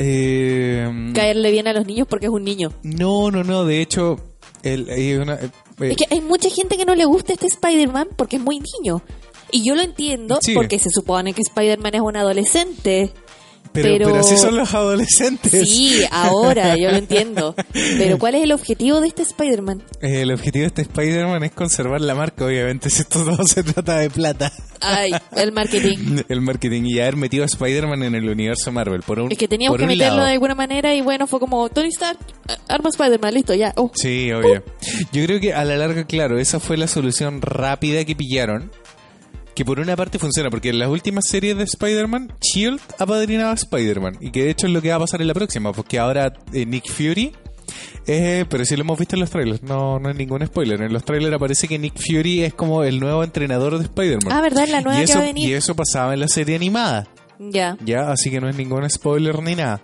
[0.00, 2.72] Eh, Caerle bien a los niños porque es un niño.
[2.82, 4.16] no, no, no, de hecho,
[4.62, 5.50] el, hay una, eh,
[5.80, 9.02] Es que hay mucha gente que no le gusta este Spider-Man porque es muy niño.
[9.50, 10.54] Y yo lo entiendo Sí.
[10.54, 13.12] porque se supone que Spider-Man es un adolescente.
[13.70, 15.68] pero, pero- pero así son los adolescentes.
[15.68, 17.54] Sí, ahora, yo lo entiendo.
[17.98, 19.82] Pero ¿cuál es el objetivo de este Spider-Man?
[20.00, 23.62] Eh, El objetivo de este Spider-Man es conservar la marca, obviamente, si esto todo se
[23.62, 24.50] trata de plata.
[24.80, 26.22] Ay, el marketing.
[26.28, 29.02] El marketing y haber metido a Spider-Man en el universo Marvel.
[29.02, 30.26] Por un, Es que teníamos por que meterlo lado.
[30.26, 32.18] de alguna manera y bueno, fue como Tony Stark,
[32.68, 33.74] arma Spider-Man, listo, ya.
[33.76, 33.90] Oh.
[33.94, 34.64] Sí, obvio.
[35.12, 38.72] Yo creo que a la larga, claro, esa fue la solución rápida que pillaron.
[39.58, 43.54] Que por una parte funciona, porque en las últimas series de Spider-Man, Shield apadrinaba a
[43.54, 44.18] Spider-Man.
[44.20, 46.32] Y que de hecho es lo que va a pasar en la próxima, porque ahora
[46.52, 47.32] eh, Nick Fury.
[48.06, 50.80] eh, pero sí lo hemos visto en los trailers, no, no es ningún spoiler.
[50.80, 54.32] En los trailers aparece que Nick Fury es como el nuevo entrenador de Spider-Man.
[54.32, 54.68] Ah, ¿verdad?
[54.68, 55.48] La nueva y que eso, va a venir.
[55.48, 57.08] Y eso pasaba en la serie animada.
[57.40, 57.76] Ya.
[57.84, 59.82] Ya, así que no es ningún spoiler ni nada.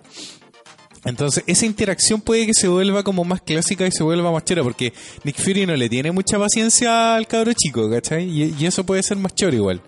[1.05, 4.63] Entonces, esa interacción puede que se vuelva como más clásica y se vuelva más chora,
[4.63, 4.91] porque
[5.23, 8.27] Nick Fury no le tiene mucha paciencia al cabro chico, ¿cachai?
[8.27, 9.81] Y, y eso puede ser más choro igual.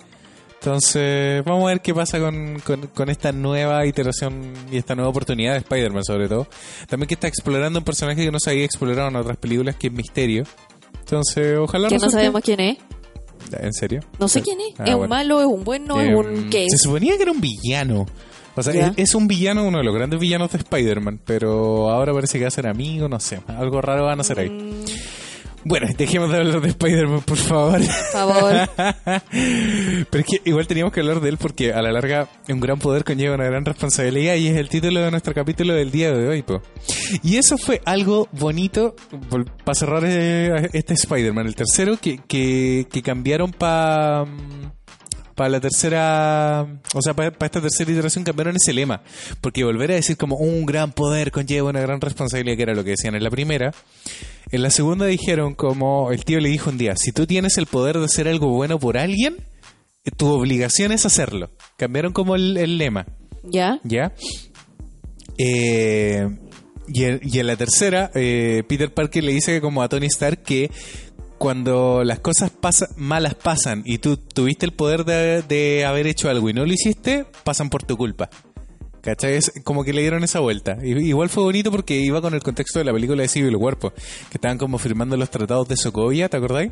[0.60, 5.10] Entonces, vamos a ver qué pasa con, con- con esta nueva iteración y esta nueva
[5.10, 6.48] oportunidad de Spider-Man, sobre todo.
[6.88, 9.88] También que está explorando un personaje que no se había explorado en otras películas, que
[9.88, 10.44] es Misterio.
[11.00, 12.78] Entonces, ojalá Que no sabemos quién es.
[13.60, 14.02] ¿En serio?
[14.20, 14.74] No sé quién es.
[14.80, 15.40] Ah, ¿Es un malo?
[15.40, 16.02] ¿Es un bueno?
[16.02, 16.66] ¿Es Eh, un qué?
[16.70, 18.06] Se suponía que era un villano.
[18.58, 18.94] O sea, Ya.
[18.98, 22.50] es, un villano, uno de los grandes villanos de Spider-Man, pero ahora parece que va
[22.50, 23.40] a ser amigo, no sé.
[23.48, 24.50] Algo raro van a hacer ahí.
[24.50, 24.86] Mm,
[25.64, 27.80] Bueno, dejemos de hablar de Spider-Man, por favor.
[27.80, 28.54] Por favor.
[30.10, 32.80] Pero es que igual teníamos que hablar de él porque a la larga un gran
[32.80, 36.28] poder conlleva una gran responsabilidad y es el título de nuestro capítulo del día de
[36.28, 36.42] hoy.
[36.44, 36.62] Po.
[37.22, 38.96] Y eso fue algo bonito
[39.66, 44.24] para cerrar eh, este Spider-Man, el tercero, que, que, que cambiaron para
[45.38, 49.04] para la tercera, o sea, para esta tercera iteración cambiaron ese lema,
[49.40, 52.84] porque volver a decir como un gran poder conlleva una gran responsabilidad, que era lo
[52.84, 53.72] que decían en la primera,
[54.52, 57.68] en la segunda dijeron como el tío le dijo un día, si tú tienes el
[57.68, 59.36] poder de hacer algo bueno por alguien,
[60.04, 61.52] eh, tu obligación es hacerlo.
[61.78, 63.06] Cambiaron como el, el lema,
[63.44, 63.80] ¿Ya?
[63.84, 64.14] ¿ya?
[65.38, 66.28] Eh,
[66.88, 70.42] y, en, y en la tercera, eh, Peter Parker le dice como a Tony Stark
[70.42, 70.72] que
[71.38, 76.30] cuando las cosas pasa- malas pasan y tú tuviste el poder de, de haber hecho
[76.30, 78.30] algo y no lo hiciste, pasan por tu culpa.
[79.02, 79.36] ¿Cachai?
[79.36, 80.78] Es como que le dieron esa vuelta.
[80.84, 83.90] Igual fue bonito porque iba con el contexto de la película de Civil War, que
[84.34, 86.72] estaban como firmando los tratados de Sokovia, ¿te acordáis?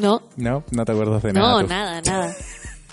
[0.00, 0.22] No.
[0.36, 1.52] No, no te acuerdas de nada.
[1.52, 1.66] No, tú.
[1.68, 2.34] nada, nada.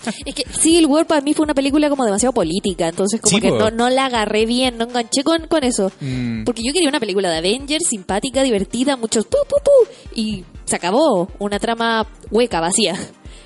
[0.26, 3.40] Es que Civil War para mí fue una película como demasiado política, entonces como Sí,
[3.40, 5.92] que no, no la agarré bien, no enganché con, con eso.
[6.00, 6.44] Mm.
[6.44, 10.76] Porque yo quería una película de Avengers, simpática, divertida, muchos pu, pu, pu, y se
[10.76, 11.28] acabó.
[11.38, 12.96] Una trama hueca, vacía.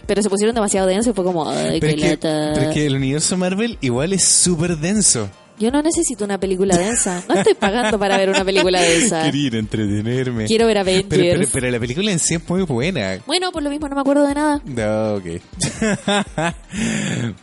[0.06, 2.86] Pero se pusieron demasiado denso y fue como, ay, Pero es, que, pero es que
[2.86, 5.28] el universo Marvel igual es súper denso.
[5.58, 7.22] Yo no necesito una película densa.
[7.28, 9.22] No estoy pagando para ver una película densa.
[9.22, 10.44] Quería ir a entretenerme.
[10.44, 11.06] Quiero ver Avengers.
[11.08, 13.18] Pero, pero, pero la película en sí es muy buena.
[13.26, 14.60] Bueno, por lo mismo no me acuerdo de nada.
[14.64, 15.40] No, ok.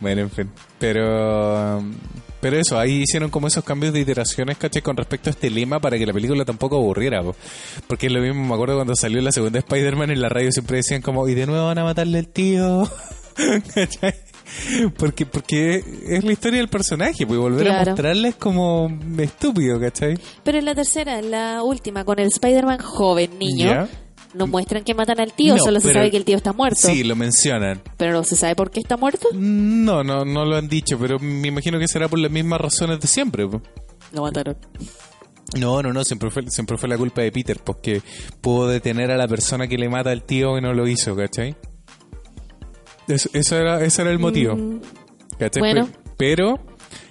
[0.00, 0.50] bueno, en fin.
[0.78, 1.82] Pero.
[2.40, 5.80] Pero eso, ahí hicieron como esos cambios de iteraciones, caché, con respecto a este lema
[5.80, 7.22] para que la película tampoco aburriera.
[7.22, 7.34] po.
[7.86, 10.76] Porque es lo mismo, me acuerdo cuando salió la segunda Spider-Man en la radio siempre
[10.76, 12.86] decían como, y de nuevo van a matarle al tío.
[13.74, 14.14] ¿Cachai?
[14.98, 15.76] Porque, porque
[16.08, 17.90] es la historia del personaje, pues volver a Claro.
[17.92, 20.18] mostrarles como estúpido, ¿cachai?
[20.42, 23.88] Pero en la tercera, en la última, con el Spider-Man joven, niño, Ya.
[24.34, 26.88] no muestran que matan al tío, No, solo se sabe que el tío está muerto.
[26.88, 27.80] Sí, lo mencionan.
[27.96, 29.28] Pero no se sabe por qué está muerto.
[29.32, 33.00] No, no, no lo han dicho, pero me imagino que será por las mismas razones
[33.00, 33.44] de siempre.
[34.12, 34.56] Lo mataron.
[35.58, 38.02] No, no, no, siempre fue, siempre fue la culpa de Peter, porque
[38.40, 41.54] pudo detener a la persona que le mata al tío y no lo hizo, ¿cachai?
[43.08, 44.56] Eso, eso era, ese era el motivo.
[45.38, 45.60] ¿cachai?
[45.60, 45.86] bueno.
[45.86, 46.58] Pe- Pero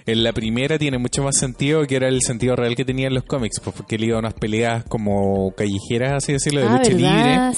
[0.06, 3.14] en la primera tiene mucho más sentido que era el sentido real que tenía en
[3.14, 6.76] los cómics, pues, porque él iba a unas peleas como callejeras, así decirlo, de ah,
[6.78, 7.54] lucha libre,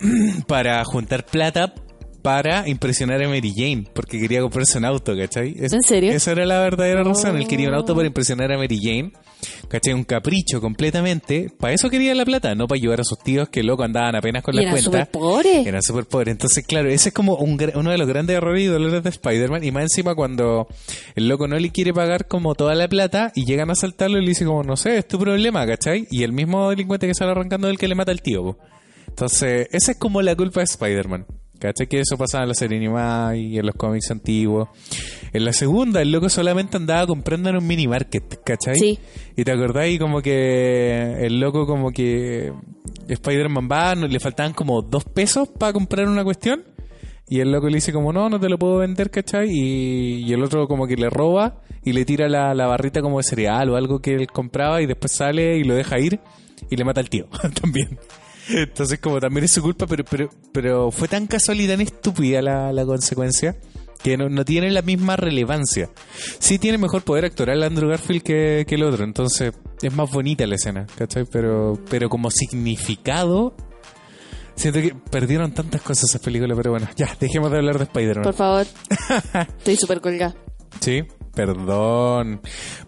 [0.46, 1.74] para juntar plata
[2.22, 5.54] para impresionar a Mary Jane, porque quería comprarse un auto, ¿cachai?
[5.58, 6.12] Es- ¿En serio?
[6.12, 7.36] Esa era la verdadera razón.
[7.36, 9.12] Él quería un auto para impresionar a Mary Jane,
[9.68, 9.94] ¿cachai?
[9.94, 11.48] Un capricho completamente.
[11.58, 14.42] Para eso quería la plata, no para ayudar a sus tíos que loco andaban apenas
[14.42, 15.06] con Y las eran cuentas.
[15.08, 15.66] súper pobres.
[15.66, 16.32] Eran súper pobres.
[16.32, 19.62] Entonces, claro, ese es como un uno de los grandes errores y dolores de Spider-Man.
[19.64, 20.66] Y más encima cuando
[21.14, 24.22] el loco no le quiere pagar como toda la plata y llegan a asaltarlo y
[24.22, 26.06] le dice como, no sé, es tu problema, ¿cachai?
[26.10, 28.42] Y el mismo delincuente que sale arrancando es el que le mata al tío.
[28.42, 28.58] po.
[29.08, 31.26] Entonces, esa es como la culpa de Spider-Man.
[31.58, 31.88] ¿Cachai?
[31.88, 34.68] Que eso pasaba en la serie animada y en los cómics antiguos.
[35.32, 38.76] En la segunda, el loco solamente andaba comprando en un mini market, ¿cachai?
[38.76, 38.98] Sí.
[39.36, 42.52] Y te acordás y como que el loco como que
[43.08, 46.64] Spider-Man va, le faltaban como dos pesos para comprar una cuestión.
[47.28, 49.50] Y el loco le dice como, no, no te lo puedo vender, ¿cachai?
[49.50, 53.18] Y, y el otro como que le roba y le tira la, la barrita como
[53.18, 56.20] de cereal o algo que él compraba y después sale y lo deja ir
[56.70, 57.26] y le mata al tío
[57.60, 57.98] también.
[58.48, 62.42] Entonces como también es su culpa, pero, pero, pero fue tan casual y tan estúpida
[62.42, 63.56] la, la consecuencia
[64.02, 65.90] que no, no tiene la misma relevancia.
[66.38, 70.46] Sí tiene mejor poder actoral Andrew Garfield que, que el otro, entonces es más bonita
[70.46, 71.24] la escena, ¿cachai?
[71.30, 73.54] Pero, pero como significado,
[74.54, 78.24] siento que perdieron tantas cosas esas películas, pero bueno, ya, dejemos de hablar de Spider-Man.
[78.24, 78.66] Por favor.
[79.58, 80.34] Estoy súper colgada.
[80.80, 81.02] Sí,
[81.34, 82.40] perdón.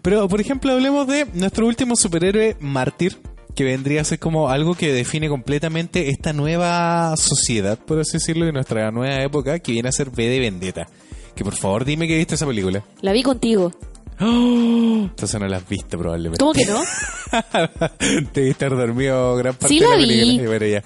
[0.03, 3.19] Pero, por ejemplo, hablemos de nuestro último superhéroe, Mártir,
[3.55, 8.49] que vendría a ser como algo que define completamente esta nueva sociedad, por así decirlo,
[8.49, 10.89] y nuestra nueva época, que viene a ser V de Vendetta.
[11.35, 12.85] Que por favor dime que viste esa película.
[13.01, 13.73] La vi contigo.
[14.21, 15.05] ¡Oh!
[15.05, 16.39] Entonces no la has visto probablemente.
[16.39, 16.81] ¿Cómo que no?
[17.99, 20.43] Debiste estar dormido gran parte Sí de la película.
[20.43, 20.85] Y bueno, ya.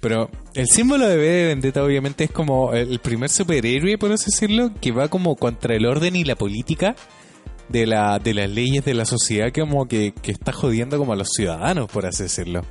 [0.00, 4.26] Pero el símbolo de V de Vendetta obviamente es como el primer superhéroe, por así
[4.26, 6.94] decirlo, que va como contra el orden y la política
[7.68, 11.12] de, la, de las leyes de la sociedad que como que, que está jodiendo como
[11.12, 12.62] a los ciudadanos, por así decirlo.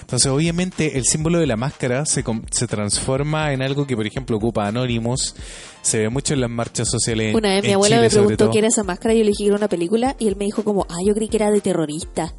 [0.00, 4.36] Entonces obviamente el símbolo de la máscara se, se transforma en algo que por ejemplo
[4.36, 5.34] ocupa Anonymous,
[5.82, 7.34] se ve mucho en las marchas sociales.
[7.34, 9.44] Una vez mi abuela Chile, me preguntó qué era esa máscara y yo le dije
[9.44, 11.60] que era una película y él me dijo como, ah, yo creí que era de
[11.60, 12.34] terrorista.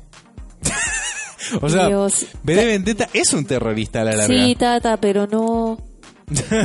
[1.62, 2.28] O sea, Dios.
[2.43, 4.45] De Vendetta es un terrorista a la larga.
[4.45, 5.78] Sí, tata, pero no...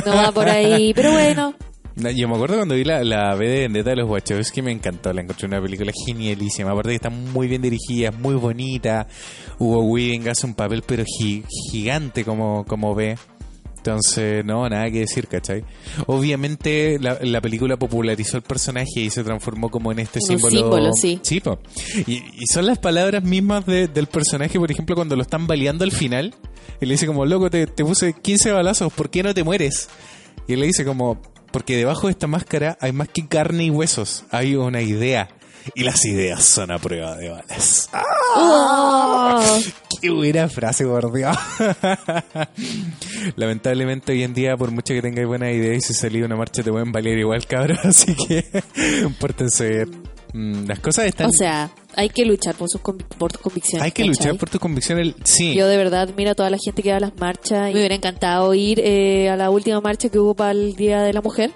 [0.05, 0.93] No va por ahí.
[0.93, 1.66] Pero bueno, No,
[2.15, 5.11] Yo me acuerdo cuando vi la, la B de Vendetta de los Wachowski, me encantó.
[5.13, 6.71] La encontré una película genialísima.
[6.71, 9.07] Aparte que está muy bien dirigida, es muy bonita.
[9.57, 13.17] Hugo Weaving hace un papel pero gi- gigante como, como ve.
[13.77, 15.63] Entonces, no, nada que decir, ¿cachai?
[16.07, 20.49] Obviamente la, la película popularizó el personaje y se transformó como en este Un símbolo.
[20.51, 21.39] símbolo, sí.
[21.39, 21.59] po.
[22.05, 25.83] Y, y son las palabras mismas de- del personaje, por ejemplo, cuando lo están baleando
[25.83, 26.33] al final.
[26.81, 29.89] Y le dice como, loco, te, te puse 15 balazos, ¿por qué no te mueres?
[30.47, 33.69] Y él le dice como, porque debajo de esta máscara hay más que carne y
[33.69, 35.29] huesos, hay una idea.
[35.75, 37.89] Y las ideas son a prueba de balas.
[37.91, 38.03] ¡Ah!
[38.35, 39.59] Oh.
[40.01, 41.35] ¡Qué buena frase, por Dios!
[43.35, 46.63] Lamentablemente hoy en día, por mucho que tengáis buenas ideas y si salís una marcha
[46.63, 47.79] te pueden valer igual, cabrón.
[47.83, 48.45] Así que
[49.19, 50.16] pórtense bien.
[50.37, 51.27] Mm, Las cosas están...
[51.27, 53.83] O sea, hay que luchar por sus convic- por tus convicciones.
[53.83, 54.15] hay que ¿cachai?
[54.15, 55.15] luchar por tus convicciones.
[55.23, 55.55] Sí.
[55.55, 57.79] Yo de verdad miro a toda la gente que va a las marchas y me
[57.79, 61.21] hubiera encantado ir eh, a la última marcha que hubo para el Día de la
[61.21, 61.51] Mujer,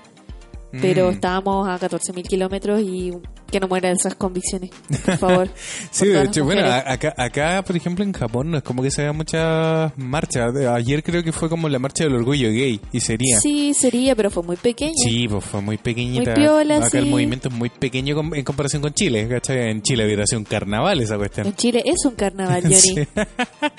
[0.81, 1.13] pero Mm.
[1.13, 3.11] estábamos a 14.000 kilómetros y
[3.51, 4.69] que no mueran esas convicciones,
[5.05, 5.49] por favor.
[5.91, 8.89] Sí, Por de hecho, bueno, acá, acá, por ejemplo, en Japón no es como que
[8.91, 10.55] se vean muchas marchas.
[10.55, 13.39] Ayer creo que fue como la marcha del orgullo gay y sería.
[13.41, 14.93] Sí, sería, pero fue muy pequeña.
[15.03, 16.31] Sí, pues fue muy pequeñita.
[16.31, 19.69] Muy piola, Acá el movimiento es muy pequeño en comparación con Chile, ¿cachai?
[19.69, 21.47] En Chile hubiera sido un carnaval esa cuestión.
[21.47, 23.05] En Chile es un carnaval, Johnny,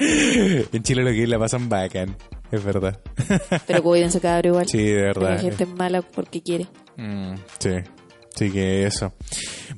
[0.73, 2.17] en Chile lo que la pasan bacán,
[2.51, 3.01] es verdad.
[3.67, 4.69] pero cuídense cabrón igual.
[4.69, 5.31] Sí, de verdad.
[5.31, 6.67] La gente es mala porque quiere.
[6.97, 7.71] Mm, sí,
[8.37, 9.13] sí que eso.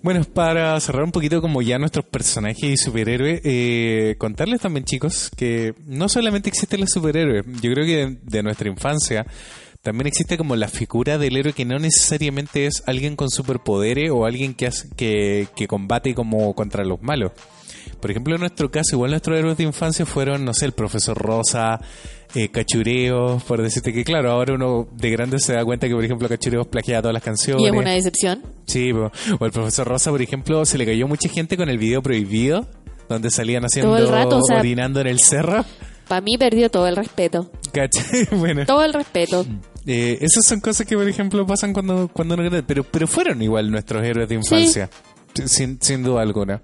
[0.03, 5.31] Bueno, para cerrar un poquito como ya nuestros personajes y superhéroes, eh, contarles también chicos
[5.37, 9.27] que no solamente existen los superhéroes, yo creo que de, de nuestra infancia
[9.83, 14.25] también existe como la figura del héroe que no necesariamente es alguien con superpoderes o
[14.25, 17.33] alguien que, hace- que, que combate como contra los malos.
[18.01, 21.19] Por ejemplo, en nuestro caso, igual nuestros héroes de infancia fueron, no sé, el profesor
[21.19, 21.81] Rosa,
[22.35, 26.05] eh, Cachureo, por decirte que, claro, ahora uno de grande se da cuenta que, por
[26.05, 27.63] ejemplo, Cachureo plagiaba todas las canciones.
[27.63, 28.43] Y es una decepción.
[28.67, 29.13] Sí, po.
[29.39, 32.67] o el profesor Rosa, por ejemplo, se le cayó mucha gente con el video prohibido,
[33.09, 35.65] donde salían haciendo, Todo el rato, o sea- orinando en el cerro.
[36.09, 37.51] Para mí perdió todo el respeto.
[37.73, 38.29] ¿Cachai?
[38.33, 39.47] Bueno, Todo el respeto.
[39.87, 43.71] eh, esas son cosas que, por ejemplo, pasan cuando, cuando uno pero, pero fueron igual
[43.71, 44.91] nuestros héroes de infancia,
[45.47, 46.61] sin, sin duda alguna.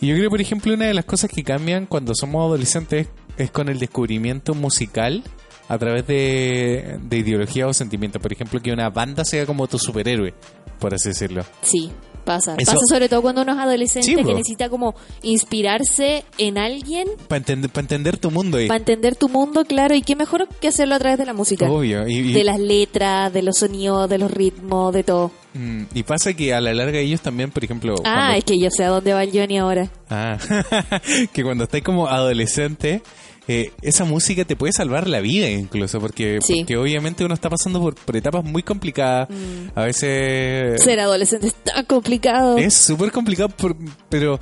[0.00, 3.12] Y yo creo, por ejemplo, una de las cosas que cambian cuando somos adolescentes es
[3.52, 5.22] con el descubrimiento musical
[5.68, 8.20] a través de, de ideología o sentimiento.
[8.20, 10.32] Por ejemplo, que una banda sea como tu superhéroe,
[10.78, 11.44] por así decirlo.
[11.62, 11.90] Sí,
[12.24, 12.54] pasa.
[12.58, 14.30] Eso- Pasa sobre todo cuando uno es adolescente Sí, que po.
[14.32, 19.64] necesita como inspirarse en alguien Para entender, para entender tu mundo para entender tu mundo,
[19.64, 21.68] claro, y qué mejor que hacerlo a través de la música.
[21.70, 22.06] obvio.
[22.08, 25.30] Y, y- De las letras, de los sonidos, de los ritmos, de todo.
[25.54, 28.58] mm, y pasa que a la larga ellos también, por ejemplo, Ah, cuando- es que
[28.58, 29.88] yo sé a dónde va el Johnny ahora.
[30.10, 30.36] Ah,
[31.32, 33.02] que cuando estás como adolescente,
[33.48, 36.58] eh, esa música te puede salvar la vida incluso, porque, Sí.
[36.60, 39.28] porque obviamente uno está pasando por, por etapas muy complicadas.
[39.74, 42.56] A veces Ser adolescente es tan complicado.
[42.58, 43.76] es súper complicado, por-
[44.08, 44.40] pero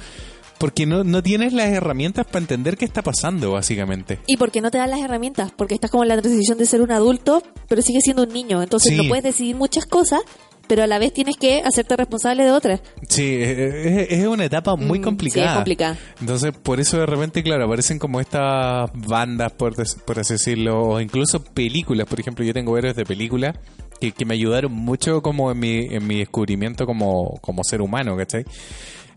[0.58, 4.20] porque no, no tienes las herramientas para entender qué está pasando, básicamente.
[4.26, 6.80] Y porque no te dan las herramientas, porque estás como en la transición de ser
[6.80, 8.62] un adulto, pero sigues siendo un niño.
[8.62, 8.96] Entonces Sí.
[8.96, 10.20] no puedes decidir muchas cosas,
[10.66, 12.80] pero a la vez tienes que hacerte responsable de otras.
[13.08, 15.46] Sí, eh, es, es una etapa muy Mm, complicada.
[15.46, 15.98] sí, es complicada.
[16.20, 19.74] Entonces, por eso de repente, claro, aparecen como estas bandas, por,
[20.04, 22.06] por así decirlo, o incluso películas.
[22.08, 23.56] Por ejemplo, yo tengo héroes de películas
[24.00, 28.16] que, que me ayudaron mucho como en mi, en mi descubrimiento como, como ser humano,
[28.16, 28.44] ¿cachai?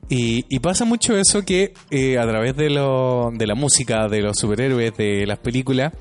[0.10, 4.22] Y, y pasa mucho eso que eh, a través de, lo, de la música, de
[4.22, 5.92] los superhéroes, de las películas,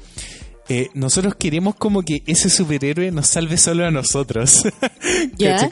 [0.68, 4.64] eh, nosotros queremos como que ese superhéroe nos salve solo a nosotros.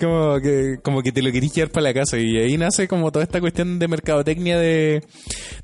[0.01, 2.19] Como que, como que te lo querís llevar para la casa.
[2.19, 5.03] Y ahí nace como toda esta cuestión de mercadotecnia de,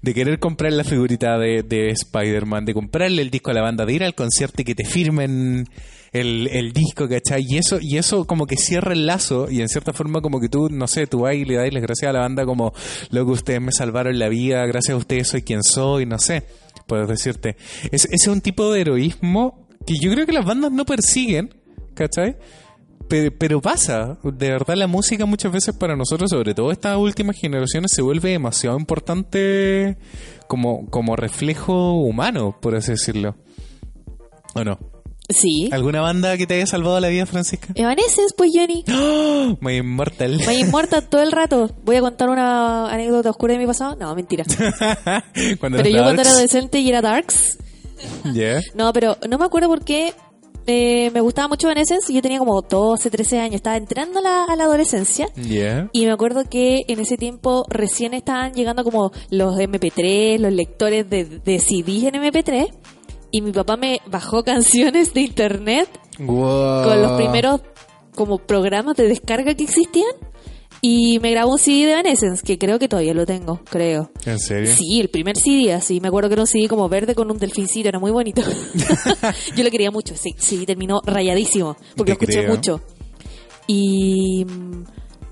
[0.00, 3.84] de querer comprar la figurita de, de Spider-Man, de comprarle el disco a la banda,
[3.84, 5.68] de ir al concierto y que te firmen
[6.12, 7.44] el, el disco, ¿cachai?
[7.48, 10.48] Y eso, y eso como que cierra el lazo y en cierta forma como que
[10.48, 12.72] tú, no sé, tú vas y le das las gracias a la banda como,
[13.10, 16.44] loco, ustedes me salvaron la vida, gracias a ustedes soy quien soy, no sé,
[16.90, 17.56] puedo decirte.
[17.92, 21.54] Es, es un tipo de heroísmo que yo creo que las bandas no persiguen,
[21.94, 22.36] ¿cachai?
[23.08, 27.36] Pero, pero pasa, de verdad la música muchas veces para nosotros, sobre todo estas últimas
[27.36, 29.98] generaciones, se vuelve demasiado importante
[30.48, 33.36] como, como reflejo humano, por así decirlo.
[34.54, 34.89] ¿O no?
[35.30, 35.68] Sí.
[35.72, 37.68] ¿Alguna banda que te haya salvado la vida, Francisca?
[37.74, 38.84] Evanescence, pues Johnny.
[38.92, 39.56] ¡Oh!
[39.60, 40.40] My Immortal.
[40.44, 41.70] Vaya muerta todo el rato.
[41.84, 43.96] Voy a contar una anécdota oscura de mi pasado.
[43.96, 44.44] No, mentira.
[45.60, 47.58] cuando Pero yo cuando era adolescente y era Darks.
[48.32, 48.60] Yeah.
[48.74, 50.14] No, pero no me acuerdo por qué
[50.66, 53.56] eh, me gustaba mucho Evanescence yo tenía como 12, 13 años.
[53.56, 55.28] Estaba entrando a la, a la adolescencia.
[55.34, 55.88] Yeah.
[55.92, 61.08] Y me acuerdo que en ese tiempo recién estaban llegando como los MP3, los lectores
[61.08, 62.68] de, de CDs en MP3.
[63.30, 65.88] Y mi papá me bajó canciones de internet
[66.18, 66.84] Wow.
[66.84, 67.60] con los primeros
[68.14, 70.12] como programas de descarga que existían
[70.82, 74.10] y me grabó un CD de Evanescence, que creo que todavía lo tengo, creo.
[74.26, 74.70] ¿En serio?
[74.74, 76.00] Sí, el primer CD, así.
[76.00, 78.42] Me acuerdo que era un CD como verde con un delfincito, era muy bonito.
[79.56, 82.54] Yo lo quería mucho, sí, sí, terminó rayadísimo, porque Te lo escuché creo.
[82.54, 82.80] mucho.
[83.66, 84.84] Y mm,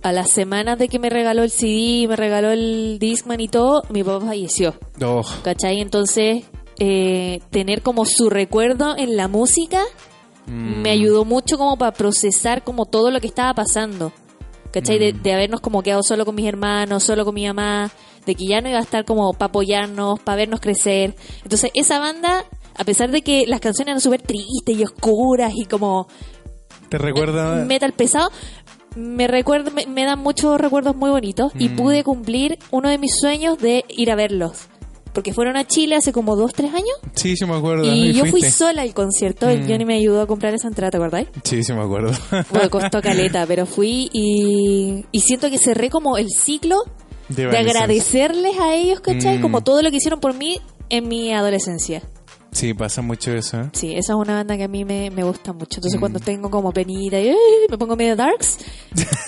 [0.02, 3.82] a las semanas de que me regaló el CD, me regaló el Discman y todo,
[3.90, 4.74] mi papá falleció.
[5.02, 5.80] Oh, ¿Cachai?
[5.80, 6.44] Entonces,
[6.78, 9.82] eh, tener como su recuerdo en la música
[10.46, 14.12] mm, me ayudó mucho como para procesar como todo lo que estaba pasando.
[14.70, 14.98] ¿Cachai?
[14.98, 17.90] De, de habernos como quedado solo con mis hermanos, solo con mi mamá,
[18.26, 21.14] de que ya no iba a estar como para apoyarnos, para vernos crecer.
[21.42, 22.44] Entonces, esa banda,
[22.76, 26.06] a pesar de que las canciones eran súper tristes y oscuras y como
[26.90, 27.64] ¿Te recuerda?
[27.64, 28.30] metal pesado,
[28.94, 31.76] me recuerda, me, me dan muchos recuerdos muy bonitos y Mm.
[31.76, 34.68] pude cumplir uno de mis sueños de ir a verlos.
[35.12, 37.84] Porque fueron a Chile hace como dos, tres años Sí, sí me acuerdo.
[37.92, 39.48] y yo fui sola al concierto.
[39.48, 39.68] El Mm.
[39.68, 41.28] Johnny me ayudó a comprar esa entrada, ¿te acordáis?
[41.44, 42.12] Sí, sí me acuerdo.
[42.50, 46.76] Bueno, costó caleta, pero fui y, y siento que cerré como el ciclo
[47.28, 49.38] De agradecerles a ellos, ¿cachai?
[49.38, 49.42] Mm.
[49.42, 52.02] Como todo lo que hicieron por mí en mi adolescencia.
[52.58, 53.60] Sí, pasa mucho eso.
[53.60, 53.70] ¿eh?
[53.72, 55.76] Sí, esa es una banda que a mí me, me gusta mucho.
[55.76, 56.00] Entonces Mm.
[56.00, 57.32] cuando tengo como penita y
[57.70, 58.58] me pongo medio darks,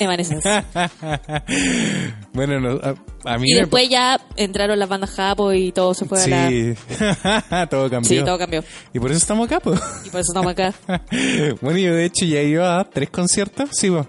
[0.01, 0.49] Evanescence.
[2.33, 2.95] bueno, no, a,
[3.35, 6.49] a mí Y después ya entraron las bandas japo y todo se fue a la...
[6.49, 6.75] Sí,
[7.71, 8.09] todo cambió.
[8.09, 8.65] Sí, todo cambió.
[8.93, 9.81] Y por eso estamos acá, pues.
[10.05, 10.75] Y por eso estamos acá.
[11.61, 14.09] bueno, yo de hecho ya iba a tres conciertos, sí, vos.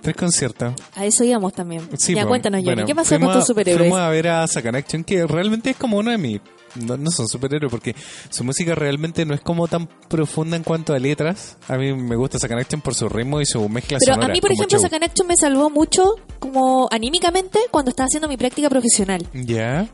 [0.00, 0.74] Tres conciertos.
[0.94, 1.86] A eso íbamos también.
[1.98, 2.28] Sí, ya po.
[2.28, 3.90] cuéntanos, Johnny, Bueno, ¿qué pasó con tus superhéroes?
[3.90, 6.40] Fuimos a ver a Sacan Action, que realmente es como uno de mis...
[6.76, 7.94] No, no son superhéroes porque
[8.30, 11.56] su música realmente no es como tan profunda en cuanto a letras.
[11.68, 14.32] A mí me gusta Sacan Action por su ritmo y su mezcla Pero sonora.
[14.32, 14.78] a mí, por ejemplo.
[14.78, 19.26] Sacan Action me salvó mucho como anímicamente cuando estaba haciendo mi práctica profesional.
[19.32, 19.88] Ya.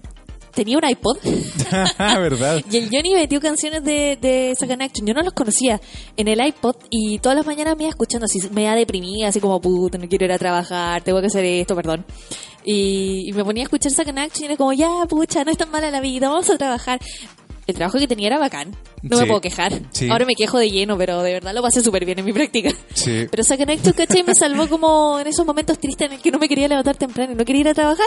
[0.55, 1.19] Tenía un iPod
[1.99, 2.63] ¿Verdad?
[2.71, 5.07] y el Johnny metió canciones de, de Sacan Action.
[5.07, 5.81] Yo no los conocía
[6.17, 9.41] en el iPod y todas las mañanas me iba escuchando así, me iba deprimida, así
[9.41, 12.05] como, puta, no quiero ir a trabajar, tengo que hacer esto, perdón.
[12.65, 15.59] Y, y me ponía a escuchar Sacan Action y era como, ya, pucha, no es
[15.59, 17.01] tan mala la vida, vamos a trabajar.
[17.67, 19.23] El trabajo que tenía era bacán, no Sí.
[19.23, 19.73] me puedo quejar.
[19.93, 20.11] Sí.
[20.11, 22.71] Ahora me quejo de lleno, pero de verdad lo pasé súper bien en mi práctica.
[22.93, 23.27] Sí.
[23.31, 24.23] Pero Sacan Action, ¿cachai?
[24.23, 27.33] Me salvó como en esos momentos tristes en el que no me quería levantar temprano
[27.33, 28.07] y no quería ir a trabajar.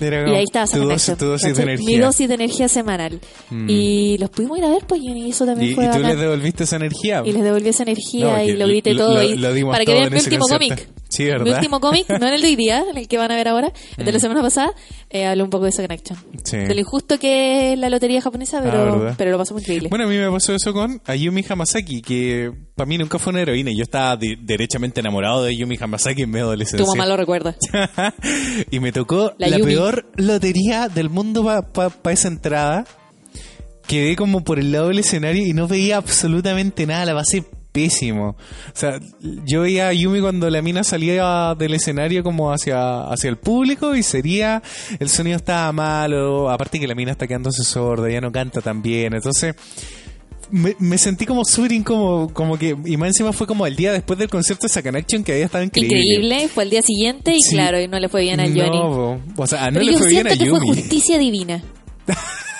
[0.00, 1.86] Y ahí estaba tu dosis, Action, tu dosis de energía.
[1.88, 3.20] Mi dosis de energía semanal.
[3.50, 3.66] Mm.
[3.70, 6.10] Y los pudimos ir a ver, pues, y eso también Y, fue y tú bacán.
[6.10, 7.22] les devolviste esa energía.
[7.24, 9.14] Y les devolví esa energía No, y lo grité todo.
[9.14, 10.88] lo- y lo dimos para que vean mi último cómic.
[11.08, 11.54] Sí, Mi ¿verdad?
[11.56, 13.72] último cómic, no en el de hoy día, en el que van a ver ahora,
[13.96, 14.72] el de la semana pasada,
[15.08, 16.18] eh, hablé un poco de Sacan Action.
[16.44, 16.58] Sí.
[16.58, 19.88] De lo injusto que es la lotería japonesa, Ah, pero, pero lo pasó muy increíble.
[19.88, 23.40] Bueno, a mí me pasó eso con Ayumi Hamasaki, que para mí nunca fue una
[23.42, 23.70] heroína.
[23.74, 26.84] Yo estaba de- derechamente enamorado de Ayumi Hamasaki en mi adolescencia.
[26.84, 27.56] tu mamá lo recuerda.
[28.70, 31.42] y me tocó La peor lotería del mundo
[31.72, 32.84] para esa entrada.
[33.86, 37.44] Quedé como por el lado del escenario y no veía absolutamente nada, la pasé
[37.82, 38.30] pésimo.
[38.30, 38.36] O
[38.74, 38.98] sea,
[39.44, 43.94] yo veía a Yumi cuando la mina salía del escenario como hacia, hacia el público
[43.94, 44.62] y sería,
[44.98, 48.82] el sonido estaba malo, aparte que la mina está quedándose sorda, ya no canta tan
[48.82, 49.54] bien, entonces...
[50.50, 53.92] Me, me sentí como súper incómodo, como que, y más encima fue como el día
[53.92, 55.98] después del concierto de Sacan Action que había estado increíble.
[55.98, 57.50] Increíble, fue el día siguiente y Sí.
[57.54, 59.26] claro, y no le fue bien No, Johnny.
[59.34, 59.42] po.
[59.42, 61.62] o sea, no Pero le fue bien a que fue justicia divina.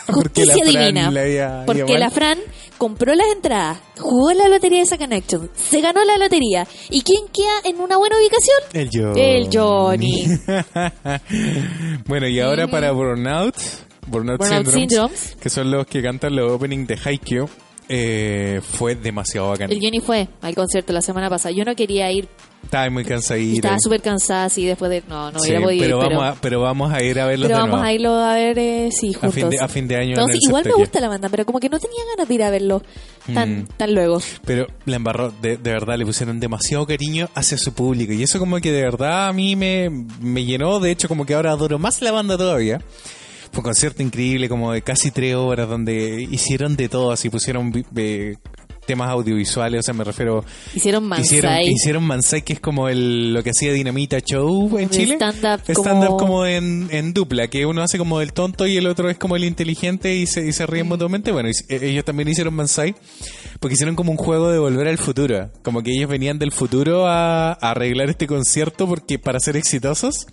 [0.07, 1.09] Porque la Justicia divina.
[1.09, 2.11] había- porque la.
[2.11, 2.37] Fran
[2.79, 6.67] compró las entradas, jugó la lotería de Sacan Action, se ganó la lotería.
[6.89, 8.59] ¿Y quién queda en una buena ubicación?
[8.73, 9.21] El Johnny.
[9.21, 10.25] El Johnny.
[12.07, 13.57] bueno, y ahora para Burnout,
[14.07, 15.37] Burnout, Burnout Syndromes, Syndromes.
[15.41, 17.49] que son los que cantan los openings de Haikyuu,
[17.89, 19.71] eh, fue demasiado bacán.
[19.73, 21.55] El Johnny fue al concierto la semana pasada.
[21.55, 22.29] Yo no quería ir,
[22.63, 23.55] Estaba muy cansadito.
[23.57, 25.03] estaba súper cansada así después de...
[25.09, 27.27] No, no Sí, hubiera podido pero, ir, pero, vamos a, pero vamos a ir a
[27.27, 27.87] verlos pero de vamos nuevo.
[27.87, 29.35] a irlo a ver, eh, sí, A juntos.
[29.35, 30.05] fin, de, a fin de año.
[30.05, 32.35] en Entonces, el igual me gusta la banda, pero como que no tenía ganas de
[32.35, 32.83] ir a verlo
[33.33, 33.67] tan, Mm.
[33.77, 34.21] tan luego.
[34.45, 38.13] Pero la embarró, de, de verdad, le pusieron demasiado cariño hacia su público.
[38.13, 39.89] Y eso como que de verdad a mí me,
[40.21, 40.81] me llenó.
[40.81, 42.81] De hecho, como que ahora adoro más la banda todavía.
[43.51, 47.11] Fue un concierto increíble, como de casi tres horas, donde hicieron de todo.
[47.13, 48.37] Así pusieron eh,
[48.87, 50.45] temas audiovisuales, o sea, me refiero...
[50.75, 51.69] Hicieron Hicieron, Mansai.
[51.71, 55.15] hicieron Mansai, que es como el, lo que hacía Dinamita Show en Chile.
[55.17, 58.87] stand-up como- Stand-up como en, en dupla, que uno hace como el tonto y el
[58.87, 61.33] otro es como el inteligente y se, y se ríen mutuamente.
[61.33, 62.95] Bueno, ellos también hicieron Mansai,
[63.61, 65.51] porque hicieron como un juego de volver al futuro.
[65.63, 70.27] Como que ellos venían del futuro a, a arreglar este concierto porque para ser exitosos,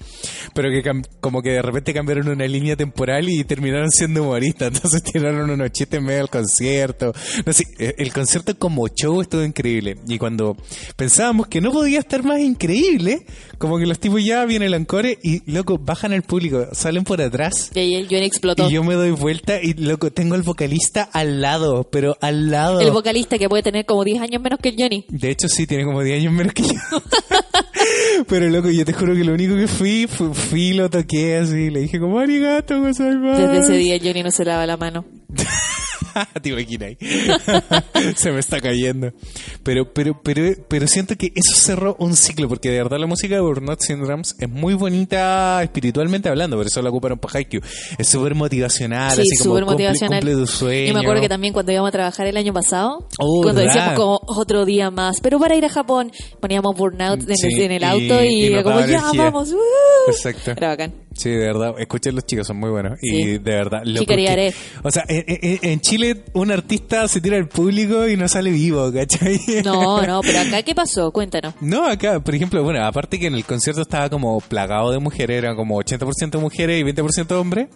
[0.54, 0.84] pero que
[1.22, 4.72] como que de repente cambiaron una línea temporal y terminaron siendo humoristas.
[4.76, 7.14] Entonces tiraron unos chistes en medio del concierto.
[7.46, 9.98] No sé, eh, el concierto concierto como show estuvo increíble.
[10.08, 10.58] Y cuando
[10.96, 13.26] pensábamos que no podía estar más increíble,
[13.60, 17.22] como que los tipos ya vienen el encore y, loco, bajan al público, salen por
[17.22, 17.72] atrás.
[17.76, 18.68] Y ahí el Johnny explotó.
[18.68, 22.80] Y yo me doy vuelta y, loco, tengo al vocalista al lado, pero al lado.
[22.80, 25.06] El vocalista que puede tener como 10 años menos que el Johnny.
[25.08, 26.74] De hecho, sí, tiene como 10 años menos que yo.
[28.28, 31.70] Pero loco, yo te juro que lo único que fui, fui, fui lo toqué así,
[31.70, 33.42] le dije como arigato, gozaimasu".
[33.42, 35.06] Desde ese día el Johnny no se lava la mano.
[36.42, 36.94] Te imaginas.
[38.16, 39.12] Se me está cayendo.
[39.64, 43.36] Pero, pero, pero, pero siento que eso cerró un ciclo, porque de verdad la música
[43.36, 47.62] de Burnout Syndromes es muy bonita espiritualmente hablando, por eso la ocuparon para Haikyuu.
[47.98, 50.20] Es súper motivacional, Sí, así como súper cumple, motivacional.
[50.20, 50.88] cumple tu sueño.
[50.88, 53.74] Yo me acuerdo que también cuando íbamos a trabajar el año pasado, Oh, cuando ¿verdad?
[53.74, 57.62] decíamos como otro día más, pero para ir a Japón poníamos burnout en, Sí, el,
[57.64, 59.24] en el y- auto y, como ya energía.
[59.24, 59.52] vamos.
[59.52, 60.12] ¡uh!
[60.12, 60.52] Exacto.
[60.52, 60.94] Era bacán.
[61.18, 61.76] Sí, de verdad.
[61.80, 63.00] Escuchen los chicos, son muy buenos.
[63.02, 63.82] Y de verdad.
[63.86, 64.54] loco, Hikari que- Are.
[64.84, 68.52] O sea, en, en- en Chile un artista se tira al público y no sale
[68.52, 69.40] vivo, ¿cachai?
[69.64, 71.12] No, no, pero acá ¿qué pasó?
[71.12, 71.54] Cuéntanos.
[71.62, 75.38] No, acá, por ejemplo, bueno, aparte que en el concierto estaba como plagado de mujeres,
[75.38, 77.70] eran como 80% mujeres y 20% hombres,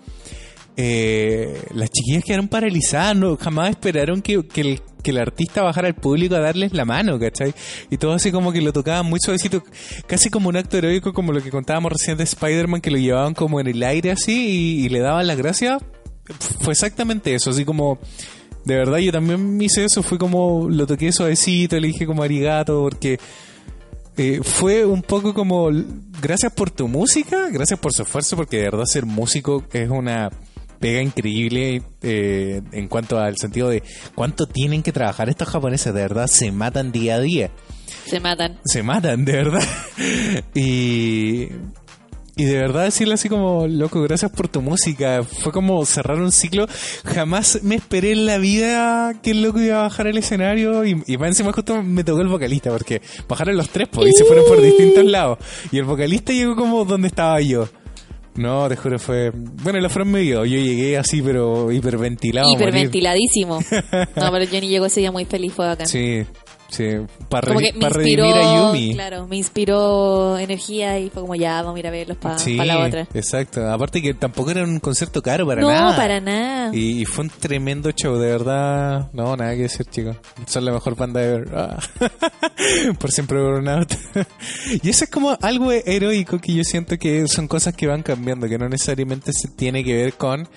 [0.78, 5.88] eh, las chiquillas quedaron paralizadas, no, jamás esperaron que, que el, que el artista bajara
[5.88, 7.54] al público a darles la mano, ¿cachai?
[7.90, 9.64] Y todo así como que lo tocaban muy suavecito,
[10.08, 13.34] casi como un acto heroico, como lo que contábamos recién de Spider-Man, que lo llevaban
[13.34, 15.82] como en el aire así y, le daban las gracias.
[16.62, 18.00] Fue exactamente eso, así como...
[18.66, 22.82] De verdad, yo también hice eso, fue como, lo toqué suavecito, le dije como arigato,
[22.82, 23.18] porque
[24.18, 25.70] eh, fue un poco como
[26.22, 30.30] gracias por tu música, gracias por su esfuerzo, porque de verdad ser músico es una
[30.80, 33.84] pega increíble eh, en cuanto al sentido de
[34.16, 37.52] cuánto tienen que trabajar estos japoneses, de verdad se matan día a día,
[38.06, 38.60] Se matan.
[38.66, 39.64] se matan, de verdad.
[40.56, 41.50] y,
[42.36, 46.32] y de verdad decirle así como, loco, gracias por tu música, fue como cerrar un
[46.32, 46.68] ciclo,
[47.04, 51.04] jamás me esperé en la vida que el loco iba a bajar al escenario y,
[51.06, 54.24] y más encima justo me tocó el vocalista, porque bajaron los tres pues, y se
[54.24, 55.38] fueron por distintos lados.
[55.72, 57.68] Y el vocalista llegó como donde estaba yo.
[58.40, 59.32] No, te juro, fue...
[59.34, 60.46] Bueno, la fueron medio.
[60.46, 62.50] Yo llegué así, pero hiperventilado.
[62.54, 63.60] Hiperventiladísimo.
[64.16, 65.88] No, pero Johnny llegó ese día muy feliz, fue bacán.
[65.88, 66.24] Sí,
[66.70, 66.86] sí.
[67.30, 67.54] Para,
[67.90, 68.94] redimir a Yumi.
[68.94, 72.56] claro, me inspiró energía y fue como ya, vamos a ir a verlos para Sí,
[72.56, 73.08] la otra.
[73.14, 73.70] exacto.
[73.70, 75.96] Aparte que tampoco era un concierto caro para no, nada.
[75.96, 76.76] para nada.
[76.76, 79.10] Y, y fue un tremendo show, de verdad.
[79.14, 80.18] No, nada que decir, chicos.
[80.48, 81.50] Son la mejor banda de ver.
[81.56, 81.80] Ah.
[83.00, 83.94] Por siempre Burnout.
[84.84, 88.48] y eso es como algo heroico que yo siento que son cosas que van cambiando,
[88.48, 90.48] que no necesariamente se tiene que ver con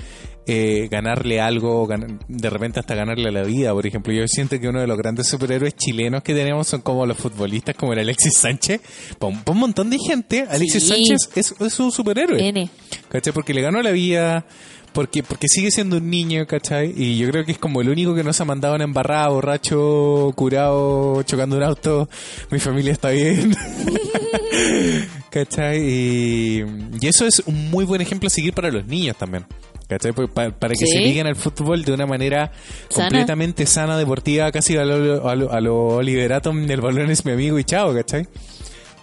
[0.46, 3.72] eh, ganarle algo, gan- de repente hasta ganarle la vida.
[3.72, 7.06] Por ejemplo, yo siento que uno de los grandes superhéroes chilenos que tenemos son como
[7.06, 8.80] los futbolistas, como el Alexis Sánchez.
[9.18, 10.88] Para un, pa' un montón de gente, Alexis Sí.
[10.88, 12.48] Sánchez es, es un superhéroe.
[12.48, 12.68] N.
[13.08, 13.32] ¿Cachai?
[13.32, 14.44] Porque le ganó la vida,
[14.92, 16.92] porque, porque sigue siendo un niño, ¿cachai?
[16.96, 19.28] Y yo creo que es como el único que no se ha mandado una embarrada,
[19.28, 22.08] borracho, curado, chocando un auto.
[22.50, 23.54] Mi familia está bien.
[25.30, 25.78] ¿Cachai?
[25.82, 26.64] Y,
[27.00, 29.44] y eso es un muy buen ejemplo a seguir para los niños también.
[29.92, 30.12] ¿Cachai?
[30.12, 30.92] Pues pa- para que Sí.
[30.92, 32.50] se liguen al fútbol de una manera
[32.88, 33.08] Sana.
[33.08, 37.58] completamente sana, deportiva, casi a lo, a lo, a lo el balón es mi amigo
[37.58, 38.26] y chao, ¿cachai?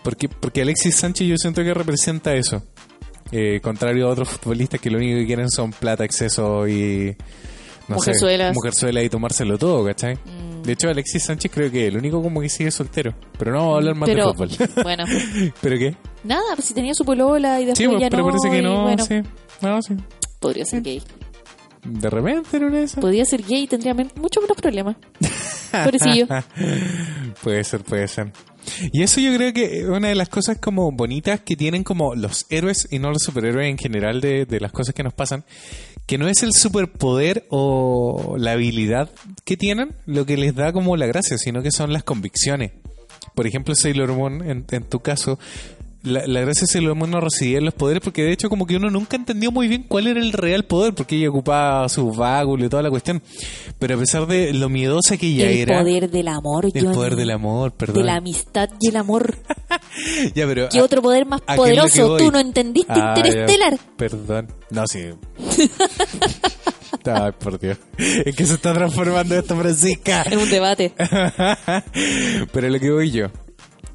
[0.03, 2.63] Porque, porque Alexis Sánchez yo siento que representa eso.
[3.31, 7.15] Eh, contrario a otros futbolistas que lo único que quieren son plata, exceso y...
[7.87, 8.49] No Mujerzuelas.
[8.49, 10.15] Sé, mujerzuela y tomárselo todo, ¿cachai?
[10.15, 10.61] Mm.
[10.63, 13.15] De hecho, Alexis Sánchez creo que el único como que sigue soltero.
[13.37, 14.49] Pero no vamos a hablar más Pero, de fútbol.
[14.83, 15.05] bueno,
[15.61, 15.95] ¿Pero qué?
[16.23, 18.29] nada, pues si tenía su polola y después Sí, pues, ya pero no.
[18.29, 19.21] parece que y no, bueno, sí.
[19.61, 19.95] No, sí.
[20.39, 21.01] Podría ser gay.
[21.83, 22.99] De repente era una de esas.
[22.99, 24.97] Podría ser gay y tendría mucho menos problemas.
[25.71, 26.27] Pobrecillo.
[27.43, 28.31] puede ser, puede ser.
[28.91, 32.15] Y eso yo creo que es una de las cosas como bonitas que tienen como
[32.15, 35.43] los héroes y no los superhéroes en general de, de las cosas que nos pasan,
[36.05, 39.09] que no es el superpoder o la habilidad
[39.45, 42.71] que tienen lo que les da como la gracia, sino que son las convicciones.
[43.35, 45.39] Por ejemplo, Sailor Moon, en, en tu caso,
[46.03, 48.65] la, la gracia de Sailor Moon no residía en los poderes porque de hecho como
[48.65, 52.11] que uno nunca entendió muy bien cuál era el real poder porque ella ocupaba su
[52.11, 53.21] báculo y toda la cuestión.
[53.79, 55.79] Pero a pesar de lo miedosa que ella el era...
[55.79, 57.97] poder del amor, El poder del amor, perdón.
[57.97, 59.35] De la amistad y el amor.
[60.35, 62.17] Ya, pero, ¿Qué a- otro poder más ¿a qué es lo que poderoso?
[62.17, 63.77] Tú no entendiste Ah, ya.
[63.97, 64.47] Perdón.
[64.69, 64.99] No, sí.
[67.05, 67.77] Ay, por Dios.
[67.97, 70.23] Es que se está transformando esto, Francisca.
[70.29, 70.93] En un debate.
[72.51, 73.27] Pero lo que voy yo.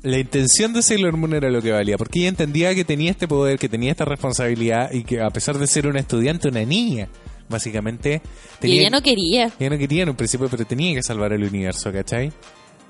[0.04, 3.26] La intención de Sailor Moon era lo que valía, porque ella entendía que tenía este
[3.26, 7.08] poder, que tenía esta responsabilidad y que a pesar de ser una estudiante, una niña,
[7.48, 8.20] básicamente...
[8.60, 9.50] Y ella no quería.
[9.58, 12.30] ella no quería en un principio, pero tenía que salvar el universo, ¿cachai?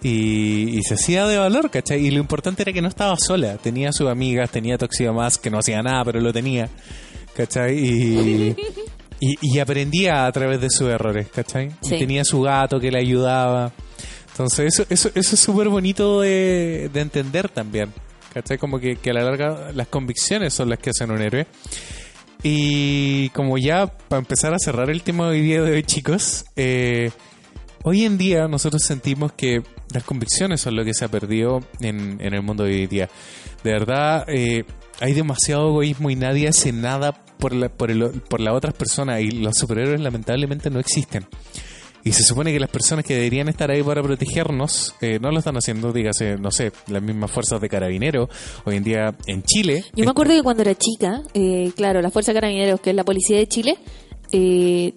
[0.03, 2.05] Y, y se hacía de valor, ¿cachai?
[2.05, 3.59] Y lo importante era que no estaba sola.
[3.59, 6.69] Tenía sus amigas, tenía Toxido más que no hacía nada, pero lo tenía,
[7.37, 7.79] ¿cachai?
[7.79, 8.57] Y,
[9.21, 11.71] y, y aprendía a través de sus errores, ¿cachai?
[11.81, 13.73] Y tenía su gato que le ayudaba.
[14.35, 17.93] Entonces, eso, eso, eso es súper bonito de, de entender también.
[18.33, 18.59] ¿Cachai?
[18.59, 21.47] Como que, que a la larga las convicciones son las que hacen un héroe.
[22.43, 26.45] Y como ya para empezar a cerrar el tema de hoy día de hoy, chicos,
[26.57, 27.13] eh,
[27.85, 29.63] hoy en día nosotros sentimos que
[29.93, 33.09] las convicciones son lo que se ha perdido en, en el mundo de hoy día.
[33.63, 34.65] De verdad, eh,
[35.01, 39.21] hay demasiado egoísmo y nadie hace nada por la, por, el, por las otras personas
[39.21, 41.27] y los superhéroes lamentablemente no existen.
[42.05, 45.39] Y se supone que las personas que deberían estar ahí para protegernos eh, no lo
[45.39, 48.29] están haciendo, dígase, no sé, las mismas fuerzas de carabineros.
[48.67, 49.85] Hoy en día en Chile.
[49.95, 52.97] Yo me acuerdo que cuando era chica, eh, claro, la Fuerza de Carabineros, que es
[52.97, 53.79] la policía de Chile,
[54.33, 54.93] eh,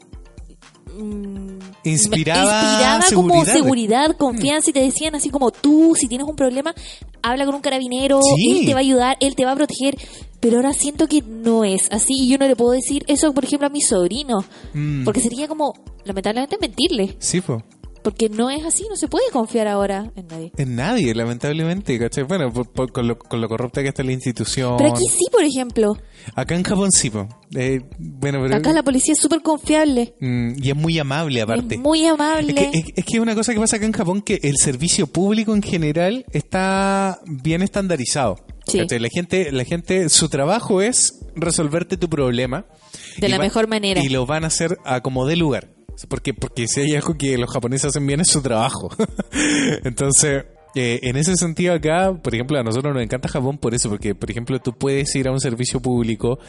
[0.97, 3.53] mm, Inspiraba inspiraba como seguridad.
[3.53, 6.73] seguridad, confianza y te decían así como tú, si tienes un problema,
[7.21, 8.59] habla con un carabinero, Sí.
[8.59, 9.95] él te va a ayudar, él te va a proteger.
[10.39, 13.43] Pero ahora siento que no es así y yo no le puedo decir eso, por
[13.43, 14.45] ejemplo, a mi sobrino.
[14.73, 15.03] Mm.
[15.03, 15.73] Porque sería como,
[16.05, 17.15] lamentablemente, mentirle.
[17.19, 17.63] Sí, pues.
[18.07, 20.51] Porque no es así, no se puede confiar ahora en nadie.
[20.55, 22.23] En nadie, lamentablemente, ¿cachai?
[22.23, 24.75] Bueno, por- por- con, lo, con lo corrupta que está la institución.
[24.77, 25.97] Pero aquí sí, por ejemplo.
[26.33, 27.27] Acá en Japón sí, po.
[27.53, 28.55] Eh, bueno, pero...
[28.55, 30.13] Acá la policía es súper confiable.
[30.21, 31.75] Mm, y es muy amable aparte.
[31.75, 32.53] Es muy amable.
[32.61, 35.07] Es que, es, es que una cosa que pasa acá en Japón que el servicio
[35.07, 38.37] público en general está bien estandarizado.
[38.67, 38.79] Sí.
[38.87, 42.65] La gente, la gente, su trabajo es resolverte tu problema.
[43.17, 44.01] De la mejor manera.
[44.01, 45.69] Y lo van a hacer a como de lugar.
[46.07, 48.89] Porque, porque si hay algo que los japoneses hacen bien es su trabajo.
[49.83, 50.45] Entonces,
[50.75, 54.13] eh, en ese sentido acá, por ejemplo, a nosotros nos encanta Japón por eso, porque,
[54.13, 56.39] por ejemplo, tú puedes ir a un servicio público,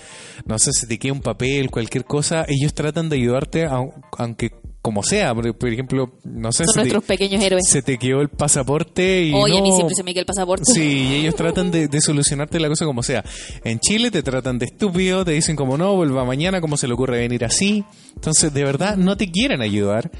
[0.44, 4.50] no sé, se te queda un papel, cualquier cosa, ellos tratan de ayudarte, au- aunque
[4.88, 7.64] como sea, por, por ejemplo, no sé, Son se te, nuestros pequeños héroes.
[7.68, 10.26] se te quedó el pasaporte y Oye, a mí no- siempre se me queda el
[10.26, 10.64] pasaporte.
[10.72, 13.24] Sí, y ellos tratan de, de solucionarte la cosa como sea.
[13.64, 16.94] En Chile te tratan de estúpido, te dicen como no, vuelva mañana, cómo se le
[16.94, 17.84] ocurre venir así.
[18.14, 20.10] Entonces, de verdad, no te quieren ayudar.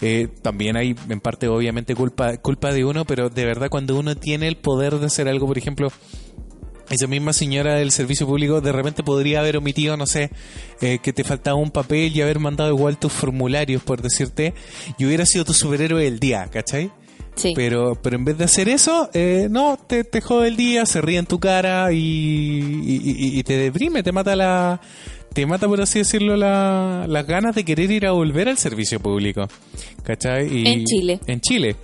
[0.00, 4.16] Eh, también hay, en parte, obviamente, culpa, culpa de uno, pero de verdad, cuando uno
[4.16, 5.92] tiene el poder de hacer algo, por ejemplo,
[6.90, 10.30] esa misma señora del servicio público de repente podría haber omitido, no sé,
[10.80, 14.54] eh, que te faltaba un papel y haber mandado igual tus formularios, por decirte,
[14.98, 16.90] y hubiera sido tu superhéroe del día, ¿cachai?
[17.36, 17.52] Sí.
[17.56, 21.00] Pero, pero en vez de hacer eso, eh, no, te, te jode el día, se
[21.00, 24.80] ríe en tu cara y, y- y- y te deprime, te mata la...
[25.32, 29.00] Te mata, por así decirlo, la- las ganas de querer ir a volver al servicio
[29.00, 29.48] público.
[30.04, 30.46] ¿Cachai?
[30.46, 31.18] Y- En Chile.
[31.26, 31.74] En Chile.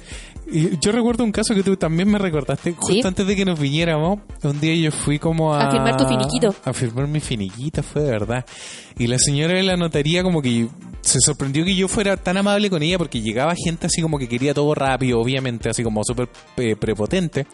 [0.81, 3.03] Yo recuerdo un caso que tú también me recordaste, justo ¿Sí?
[3.05, 4.21] antes de que nos viniéramos.
[4.43, 5.69] Un día yo fui como a...
[5.69, 6.55] A firmar tu finiquito.
[6.65, 8.45] A firmar mi finiquito, fue de verdad.
[8.99, 10.69] Y la señora de la notaría como que
[11.03, 14.29] se sorprendió que yo fuera tan amable con ella porque llegaba gente así como que
[14.29, 17.47] quería todo rápido, obviamente, así como súper eh, prepotente.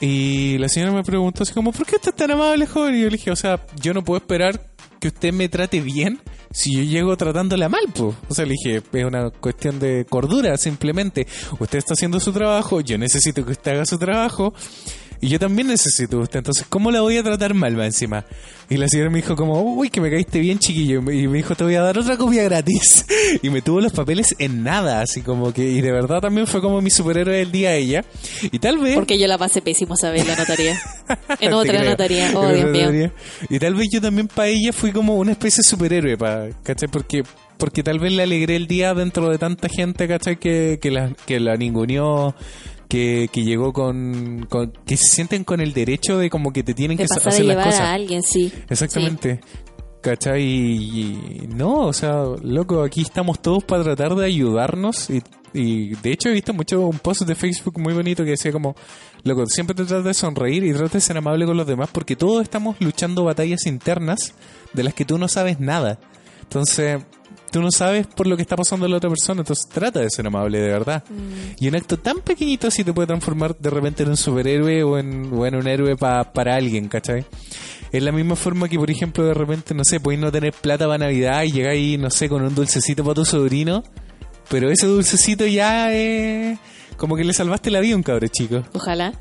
[0.00, 2.94] Y la señora me preguntó así como, ¿por qué estás tan amable, joven?
[2.94, 4.60] Y yo le dije, o sea, yo no puedo esperar
[5.00, 6.20] que usted me trate bien
[6.56, 8.14] si yo llego tratándola mal, pues.
[8.30, 11.26] O sea, le dije, es una cuestión de cordura, simplemente.
[11.60, 14.54] Usted está haciendo su trabajo, yo necesito que usted haga su trabajo.
[15.20, 18.24] Y yo también necesito usted, entonces, ¿cómo la voy a tratar mal va encima?
[18.68, 20.98] Y la señora me dijo como, uy, que me caíste bien, chiquillo.
[21.10, 23.04] Y me dijo, te voy a dar otra copia gratis.
[23.42, 26.60] Y me tuvo los papeles en nada, así como que, y de verdad también fue
[26.60, 28.04] como mi superhéroe del día ella.
[28.42, 28.94] Y tal vez...
[28.94, 30.80] Porque yo la pasé pésimo en la notaría.
[31.40, 32.30] en otra notaría.
[32.34, 33.12] Oh, Dios mío.
[33.48, 36.88] Y tal vez yo también para ella fui como una especie de superhéroe, pa, ¿cachai?
[36.88, 37.24] Porque,
[37.58, 40.38] porque tal vez le alegré el día dentro de tanta gente, ¿cachai?
[40.38, 42.34] Que, que, la, que la ninguneó,
[42.88, 46.74] que, que llegó con, con- que se sienten con el derecho de como que te
[46.74, 47.80] tienen De que sa- pasar a hacer las llevar cosas.
[47.80, 48.52] a alguien, sí.
[48.68, 49.40] Exactamente.
[50.00, 50.40] ¿Cachai?
[50.42, 55.20] Y, no, o sea, loco, aquí estamos todos para tratar de ayudarnos y,
[55.52, 58.76] y de hecho he visto mucho un post de Facebook muy bonito que decía como,
[59.24, 62.14] loco, siempre te tratas de sonreír y tratas de ser amable con los demás porque
[62.14, 64.34] todos estamos luchando batallas internas
[64.74, 65.98] de las que tú no sabes nada.
[66.42, 67.02] Entonces,
[67.56, 70.26] tú no sabes por lo que está pasando la otra persona, entonces trata de ser
[70.26, 71.02] amable de verdad.
[71.58, 74.98] Y un acto tan pequeñito así te puede transformar de repente en un superhéroe o
[74.98, 77.24] en, o en un héroe pa- para alguien, ¿cachai?
[77.92, 80.86] Es la misma forma que, por ejemplo, de repente, no sé, podéis no tener plata
[80.86, 83.82] para Navidad y llegáis, no sé, con un dulcecito para tu sobrino,
[84.50, 86.58] pero ese dulcecito ya es...
[86.96, 88.62] Como que le salvaste la vida a un cabrón chico.
[88.72, 89.12] Ojalá.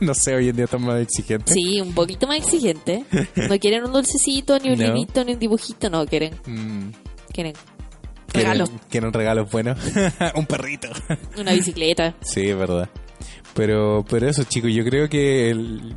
[0.00, 1.54] no sé, hoy en día están más exigentes.
[1.54, 3.04] Sí, un poquito más exigente.
[3.48, 4.84] No quieren un dulcecito, ni un No.
[4.86, 5.90] librito, ni un dibujito.
[5.90, 6.34] No, quieren.
[6.46, 6.90] Mm,
[7.32, 7.54] Quieren quieren-
[8.32, 8.70] regalos.
[8.90, 9.78] Quieren regalos buenos.
[10.34, 10.88] un perrito.
[11.38, 12.14] Una bicicleta.
[12.22, 12.88] Sí, es verdad.
[13.54, 15.96] Pero, pero eso, chicos, yo creo que el-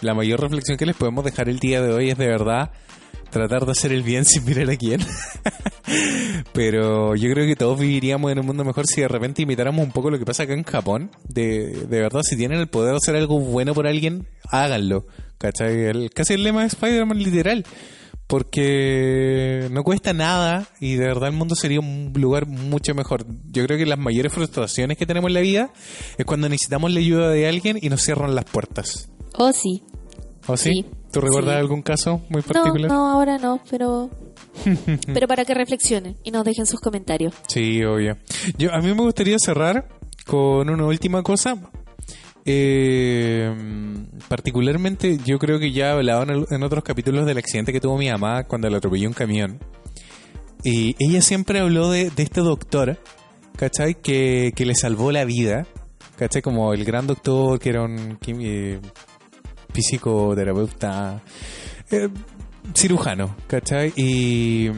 [0.00, 2.70] la mayor reflexión que les podemos dejar el día de hoy es de verdad
[3.30, 5.00] tratar de hacer el bien sin mirar a quién.
[6.52, 9.92] pero yo creo que todos viviríamos en un mundo mejor si de repente imitáramos un
[9.92, 11.10] poco lo que pasa acá en Japón.
[11.28, 15.04] De, de verdad, si tienen el poder de hacer algo bueno por alguien, háganlo.
[15.38, 15.84] ¿Cachai?
[15.86, 17.64] El, casi el lema de Spider-Man literal.
[18.30, 23.26] Porque no cuesta nada y de verdad el mundo sería un lugar mucho mejor.
[23.50, 25.70] Yo creo que las mayores frustraciones que tenemos en la vida
[26.16, 29.10] es cuando necesitamos la ayuda de alguien y nos cierran las puertas.
[29.36, 29.82] Oh, sí.
[30.46, 30.70] ¿O sí?
[30.72, 30.86] Sí.
[31.12, 31.60] ¿Tú recuerdas Sí.
[31.60, 32.90] algún caso muy No, particular?
[32.90, 34.10] no, ahora no, pero...
[35.12, 37.34] pero para que reflexionen y nos dejen sus comentarios.
[37.48, 38.16] Sí, obvio.
[38.58, 39.88] Yo, a mí me gustaría cerrar
[40.26, 41.56] con una última cosa.
[42.44, 43.54] Eh,
[44.28, 48.08] particularmente, yo creo que ya en, el- en otros capítulos del accidente que tuvo mi
[48.10, 49.58] mamá cuando le atropelló un camión.
[50.62, 52.98] Y ella siempre habló de, este doctor,
[53.56, 53.94] ¿cachai?
[53.94, 55.66] Que, que le salvó la vida,
[56.16, 56.42] ¿cachai?
[56.42, 58.78] Como el gran doctor que era un eh,
[59.72, 61.22] psicoterapeuta,
[61.90, 62.08] eh,
[62.74, 63.92] cirujano, ¿cachai?
[63.96, 64.70] Y,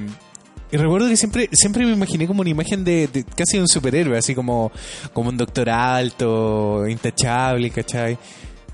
[0.72, 3.68] y recuerdo que siempre, siempre me imaginé como una imagen de, de casi de un
[3.68, 4.72] superhéroe, así como,
[5.12, 8.16] como un doctor alto, intachable, ¿cachai?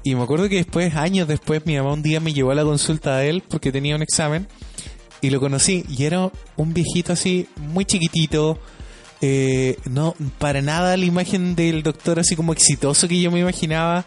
[0.04, 2.62] Y me acuerdo que después, años después, mi mamá un día me llevó a la
[2.62, 4.46] consulta de él porque tenía un examen
[5.20, 8.60] y lo conocí y era un viejito así, muy chiquitito,
[9.20, 14.04] eh, no, para nada la imagen del doctor así como exitoso que yo me imaginaba.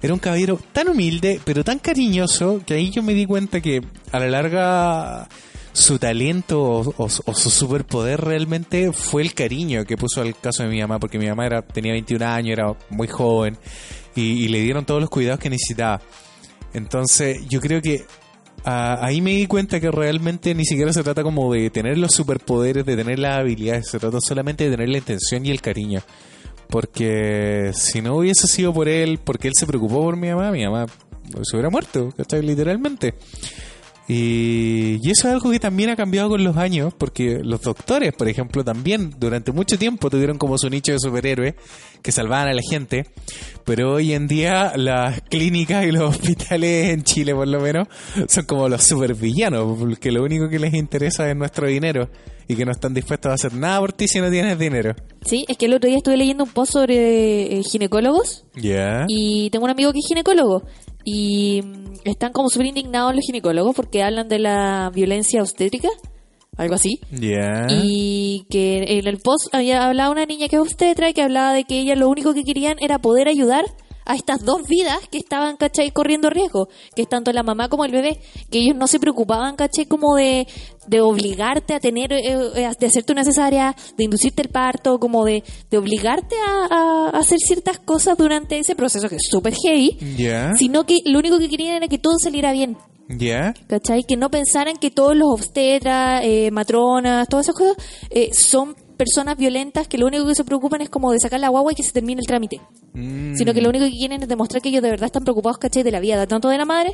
[0.00, 3.82] Era un caballero tan humilde, pero tan cariñoso, que ahí yo me di cuenta que
[4.12, 5.28] a la larga
[5.72, 10.80] su talento o, su superpoder realmente fue el cariño que puso al caso de mi
[10.80, 13.56] mamá, porque mi mamá era, tenía 21 años, era muy joven,
[14.14, 16.00] y, le dieron todos los cuidados que necesitaba.
[16.74, 18.04] Entonces, yo creo que
[18.64, 22.12] ah, ahí me di cuenta que realmente ni siquiera se trata como de tener los
[22.12, 26.02] superpoderes, de tener las habilidades, se trata solamente de tener la intención y el cariño.
[26.68, 30.64] Porque si no hubiese sido por él, porque él se preocupó por mi mamá, mi
[30.64, 30.86] mamá
[31.42, 32.42] se hubiera muerto, ¿cachai?
[32.42, 33.14] Literalmente.
[34.14, 38.12] Y, y eso es algo que también ha cambiado con los años, porque los doctores,
[38.12, 41.54] por ejemplo, también durante mucho tiempo tuvieron como su nicho de superhéroes
[42.02, 43.06] que salvaban a la gente,
[43.64, 47.88] pero hoy en día las clínicas y los hospitales en Chile, por lo menos,
[48.28, 52.10] son como los supervillanos, porque lo único que les interesa es nuestro dinero
[52.48, 54.94] y que no están dispuestos a hacer nada por ti si no tienes dinero.
[55.24, 58.44] Sí, es que el otro día estuve leyendo un post sobre eh, ginecólogos
[59.08, 60.64] y tengo un amigo que es ginecólogo
[61.04, 65.88] y mm, están como súper indignados los ginecólogos porque hablan de la violencia obstétrica,
[66.56, 67.00] algo así.
[67.70, 71.52] Y que en el post había hablado una niña que es obstetra y que hablaba
[71.52, 73.64] de que ella lo único que querían era poder ayudar
[74.04, 75.90] a estas dos vidas que estaban, ¿cachai?
[75.90, 79.56] Corriendo riesgo, que es tanto la mamá como el bebé, que ellos no se preocupaban,
[79.56, 79.86] ¿cachai?
[79.86, 80.46] Como de,
[80.86, 82.22] de obligarte a tener, eh,
[82.54, 87.18] eh, de hacerte una cesárea, de inducirte el parto, como de, de obligarte a, a
[87.18, 90.52] hacer ciertas cosas durante ese proceso que es súper heavy, Ya.
[90.56, 92.76] sino que lo único que querían era que todo saliera bien.
[93.08, 93.52] Ya.
[93.66, 94.04] ¿Cachai?
[94.04, 97.76] Que no pensaran que todos los obstetras, eh, matronas, todas esas cosas,
[98.10, 101.48] eh, son personas violentas que lo único que se preocupan es como de sacar la
[101.48, 102.60] guagua y que se termine el trámite.
[102.94, 103.34] Mm.
[103.34, 105.82] Sino que lo único que quieren es demostrar que ellos de verdad están preocupados, ¿cachai?
[105.82, 106.92] De la vida, tanto de la madre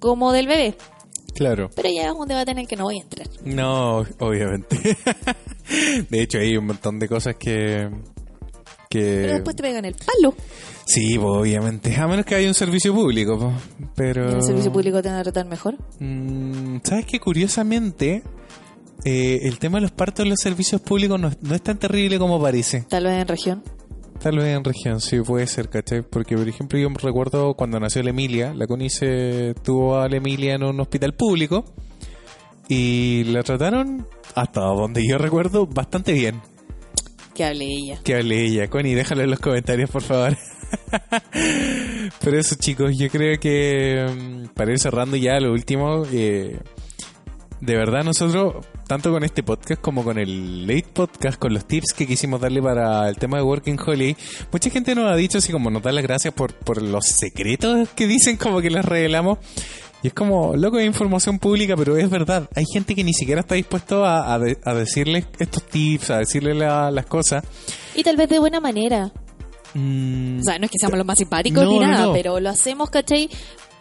[0.00, 0.76] como del bebé.
[1.34, 1.70] Claro.
[1.76, 3.28] Pero ya es un debate en el que no voy a entrar.
[3.44, 4.96] No, obviamente.
[6.10, 7.90] de hecho, hay un montón de cosas que.
[8.88, 10.34] que Pero después te pegan el palo.
[10.86, 11.94] Sí, pues, obviamente.
[11.96, 13.88] A menos que haya un servicio público, pues.
[13.94, 14.30] Pero.
[14.30, 15.76] ¿En el servicio público te van a tratar mejor?
[16.00, 18.22] Mm, ¿Sabes que Curiosamente,
[19.04, 22.18] eh, el tema de los partos en los servicios públicos no, no es tan terrible
[22.18, 22.84] como parece.
[22.88, 23.62] Tal vez en región.
[24.20, 26.02] Tal vez en región, sí, puede ser, ¿cachai?
[26.02, 30.16] Porque, por ejemplo, yo me recuerdo cuando nació la Emilia, la Conice tuvo a la
[30.16, 31.64] Emilia en un hospital público
[32.68, 36.40] y la trataron, hasta donde yo recuerdo, bastante bien.
[37.34, 38.00] Que hable ella.
[38.02, 38.68] Que hable ella.
[38.68, 40.36] Connie, déjalo en los comentarios, por favor.
[42.20, 46.58] Pero eso, chicos, yo creo que mm, para ir cerrando ya lo último, eh,
[47.60, 51.92] de verdad nosotros, tanto con este podcast como con el late podcast, con los tips
[51.92, 54.16] que quisimos darle para el tema de Working Holiday,
[54.52, 57.88] mucha gente nos ha dicho así como nos da las gracias por, por los secretos
[57.90, 59.38] que dicen como que les revelamos.
[60.02, 62.48] Y es como, loco, es información pública, pero es verdad.
[62.54, 66.18] Hay gente que ni siquiera está dispuesto a, a, de- a decirles estos tips, a
[66.18, 67.42] decirles la- las cosas.
[67.94, 69.10] Y tal vez de buena manera.
[69.74, 72.12] Mm, O sea, no es que seamos los más simpáticos No, ni nada, no.
[72.12, 73.28] pero lo hacemos, ¿cachai?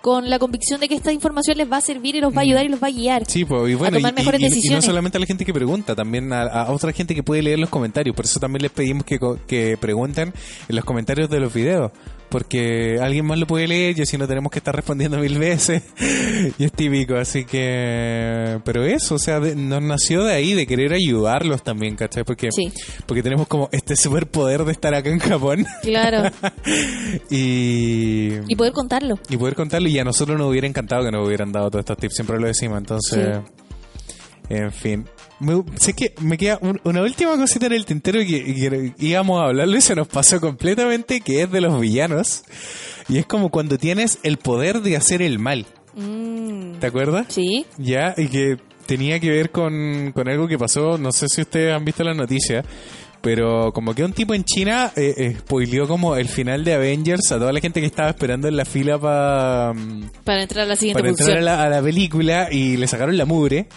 [0.06, 2.44] Con la convicción de que esta información les va a servir y los va a
[2.44, 3.24] ayudar y los va a guiar.
[3.26, 4.86] Sí, pues, y bueno, a tomar y- mejores y- y- y no decisiones.
[4.86, 7.70] solamente a la gente que pregunta, también a, a otra gente que puede leer los
[7.72, 8.16] comentarios.
[8.16, 10.32] Por eso también les pedimos que, que pregunten
[10.70, 11.92] en los comentarios de los videos.
[12.36, 15.84] Porque alguien más lo puede leer y así no tenemos que estar respondiendo mil veces.
[16.60, 18.60] y es típico, así que...
[18.66, 22.26] Pero eso, o sea, de- nos nació de ahí, de querer ayudarlos también, ¿cachai?
[22.26, 22.74] Porque, Sí.
[23.06, 25.66] porque tenemos como este superpoder de estar acá en Japón.
[25.82, 26.30] Claro.
[27.30, 28.32] y...
[28.50, 29.18] y poder contarlo.
[29.30, 31.96] y poder contarlo y a nosotros nos hubiera encantado que nos hubieran dado todos estos
[31.98, 33.40] tips, siempre lo decimos, entonces,
[34.50, 35.06] en fin.
[35.40, 39.42] Me- sé que me queda un- una última cosita en el tintero que, que íbamos
[39.42, 42.44] a hablarlo y se nos pasó completamente, que es de los villanos.
[43.10, 45.66] Y es como cuando tienes el poder de hacer el mal,
[45.98, 47.28] Mm, ¿te acuerdas?
[47.30, 47.66] sí.
[47.78, 51.74] Ya, y que tenía que ver con, con algo que pasó, no sé si ustedes
[51.74, 52.64] han visto la noticia,
[53.22, 57.32] pero como que un tipo en China eh, eh, spoileó como el final de Avengers
[57.32, 59.74] a toda la gente que estaba esperando en la fila pa-
[60.24, 63.18] Para entrar a la siguiente para entrar a la, a la película y le sacaron
[63.18, 63.68] la mugre.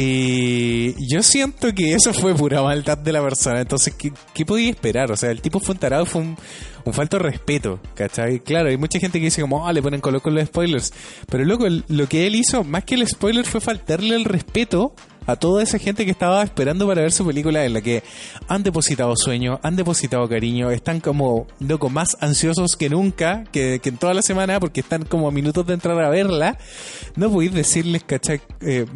[0.00, 3.60] Y yo siento que eso fue pura maldad de la persona.
[3.60, 5.10] Entonces, ¿qué, qué podía esperar?
[5.10, 6.36] O sea, el tipo fue un tarado, fue un,
[6.84, 8.38] un falto de respeto, ¿cachai?
[8.38, 10.92] Claro, hay mucha gente que dice como, ah, le ponen color con los spoilers.
[11.28, 14.94] Pero loco, lo que él hizo, más que el spoiler, fue faltarle el respeto
[15.28, 18.02] a toda esa gente que estaba esperando para ver su película en la que
[18.48, 23.90] han depositado sueño, han depositado cariño, están como, loco, más ansiosos que nunca, que, que
[23.90, 26.56] en toda la semana, porque están como a minutos de entrar a verla.
[27.14, 28.40] No podéis decirles, ¿cachai?
[28.62, 28.86] Eh,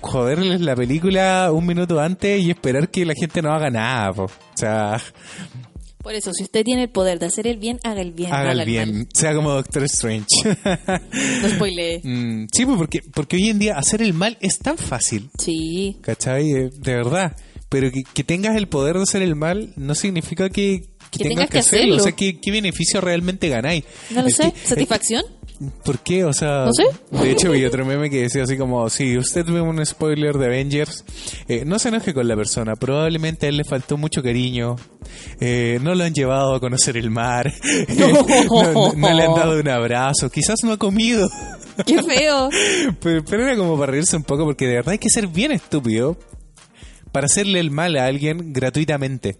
[0.00, 4.24] joderles la película un minuto antes y esperar que la gente no haga nada, po.
[4.24, 4.96] O sea,
[6.02, 8.30] Por eso, si usted tiene el poder de hacer el bien, haga el bien.
[8.30, 8.66] no haga el mal.
[8.66, 10.26] bien, sea como Doctor Strange.
[11.42, 12.00] No spoilee.
[12.02, 15.30] Mm, sí, pues porque, porque hoy en día hacer el mal es tan fácil.
[15.38, 15.96] Sí.
[16.00, 16.50] ¿Cachai?
[16.52, 17.36] Eh, De verdad.
[17.68, 20.80] Pero que, que tengas el poder de hacer el mal no significa que,
[21.12, 21.94] que Que tengas tengas que hacerlo.
[21.94, 21.96] hacerlo.
[21.96, 23.84] O sea, ¿qué, qué beneficio realmente ganáis?
[24.10, 24.52] No lo sé.
[24.64, 25.22] ¿Satisfacción?
[25.84, 26.24] ¿Por qué?
[26.24, 26.84] O sea, No sé.
[27.22, 30.46] de hecho vi otro meme que decía así como, si usted ve un spoiler de
[30.46, 31.04] Avengers,
[31.48, 34.76] eh, no se enoje con la persona, probablemente a él le faltó mucho cariño,
[35.38, 37.52] eh, no lo han llevado a conocer el mar,
[37.98, 41.28] no, no- no le han dado un abrazo, quizás no ha comido.
[41.86, 42.48] ¡Qué feo!
[43.00, 45.52] Pero, pero era como para reírse un poco porque de verdad hay que ser bien
[45.52, 46.16] estúpido
[47.12, 49.38] para hacerle el mal a alguien gratuitamente.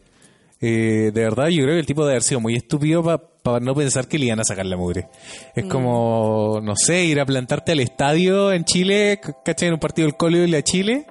[0.60, 3.74] Eh, de verdad yo creo que el tipo de haber sido muy estúpido para no
[3.74, 5.08] pensar que le iban a sacar la mugre.
[5.54, 9.68] Es como, no sé, ir a plantarte al estadio en Chile, ¿cachai?
[9.68, 11.06] En un partido del Colo y la Chile.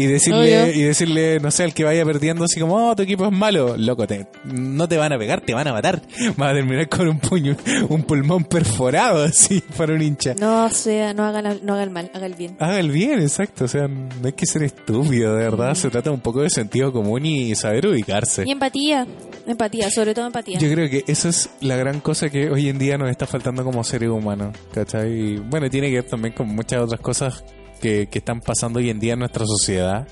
[0.00, 0.74] Y decirle, Obvio.
[0.74, 3.76] y decirle, no sé, al que vaya perdiendo así como, oh, tu equipo es malo,
[3.76, 6.00] loco, te, no te van a pegar, te van a matar.
[6.38, 7.54] Vas a terminar con un puño,
[7.90, 10.34] un pulmón perforado así para un hincha.
[10.40, 12.56] No sea, no haga, no haga el mal, haga el bien.
[12.60, 13.66] Haga el bien, exacto.
[13.66, 15.74] O sea, no hay que ser estúpido, de verdad.
[15.74, 18.44] Se trata un poco de sentido común y saber ubicarse.
[18.46, 19.06] Y empatía.
[19.46, 20.58] Empatía, sobre todo empatía.
[20.58, 23.64] Yo creo que esa es la gran cosa que hoy en día nos está faltando
[23.64, 25.12] como seres humanos, ¿cachai?
[25.12, 27.44] Y bueno, tiene que ver también con muchas otras cosas
[27.80, 30.06] que, que están pasando hoy en día en nuestra sociedad.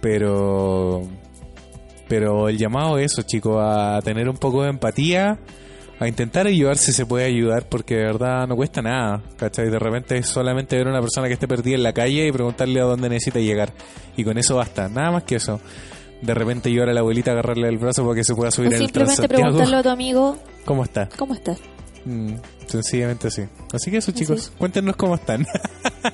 [0.00, 1.02] Pero...
[2.08, 5.38] Pero el llamado es eso, chicos, a tener un poco de empatía,
[6.00, 9.70] a intentar ayudar si se puede ayudar, porque de verdad no cuesta nada, ¿cachai?
[9.70, 12.32] De repente es solamente ver a una persona que esté perdida en la calle y
[12.32, 13.72] preguntarle a dónde necesita llegar.
[14.16, 15.60] Y con eso basta, nada más que eso.
[16.20, 18.70] De repente ayudar a la abuelita a agarrarle el brazo para que se pueda subir
[18.70, 21.08] o en el simplemente preguntarle a tu amigo, ¿Cómo está?
[21.16, 21.60] ¿cómo estás?
[22.04, 22.34] Mm,
[22.70, 23.42] sencillamente así.
[23.72, 25.46] Así que eso, chicos, cuéntenos cómo están.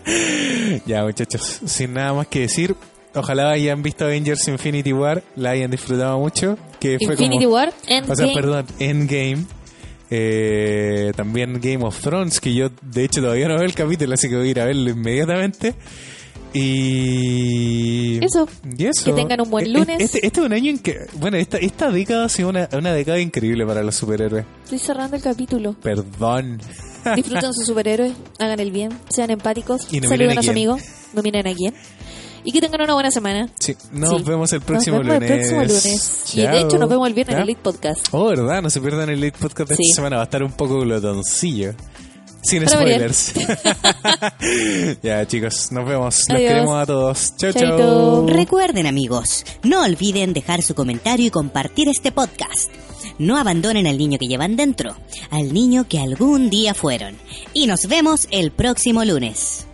[0.87, 2.75] ya, muchachos, sin nada más que decir,
[3.15, 6.59] ojalá hayan visto Avengers Infinity War, la hayan disfrutado mucho.
[6.81, 8.35] Que fue Infinity como, War, O sea, Endgame.
[8.35, 9.45] perdón, Endgame.
[10.09, 14.29] Eh, también Game of Thrones, que yo de hecho todavía no veo el capítulo, así
[14.29, 15.75] que voy a ir a verlo inmediatamente.
[16.59, 18.25] Y.
[18.25, 18.49] Eso.
[18.77, 19.05] Y eso.
[19.05, 19.97] Que tengan un buen E- lunes.
[20.01, 21.07] Este, este es un año en que.
[21.15, 24.45] Bueno, esta, esta década ha sido una, una década increíble para los superhéroes.
[24.65, 25.75] Estoy cerrando el capítulo.
[25.83, 26.61] Perdón.
[27.15, 30.77] Disfruten sus superhéroes, hagan el bien, sean empáticos, Y saluden miren a a su amigo,
[31.15, 31.75] no miren a quién.
[32.43, 33.49] Y que tengan una buena semana.
[33.59, 34.23] Sí, nos Sí.
[34.25, 35.31] vemos el próximo nos vemos lunes.
[35.31, 36.35] el próximo lunes.
[36.35, 36.57] Y de Chao.
[36.69, 38.07] hecho nos vemos el viernes en el Elite Podcast.
[38.13, 38.63] Oh, ¿verdad?
[38.63, 39.83] No se pierdan el late podcast de Sí.
[39.85, 40.17] esta semana.
[40.17, 41.75] Va a estar un poco glotoncillo.
[42.43, 43.33] Sin Para spoilers.
[45.03, 46.19] ya, chicos, nos vemos.
[46.21, 46.49] Los Adiós.
[46.49, 47.37] queremos a todos.
[47.37, 47.59] Chaito.
[47.59, 48.27] chao.
[48.29, 52.71] Recuerden amigos, no olviden dejar su comentario y compartir este podcast.
[53.19, 54.95] No abandonen al niño que llevan dentro,
[55.31, 57.17] al niño que algún día fueron.
[57.53, 59.67] Y nos vemos el próximo lunes.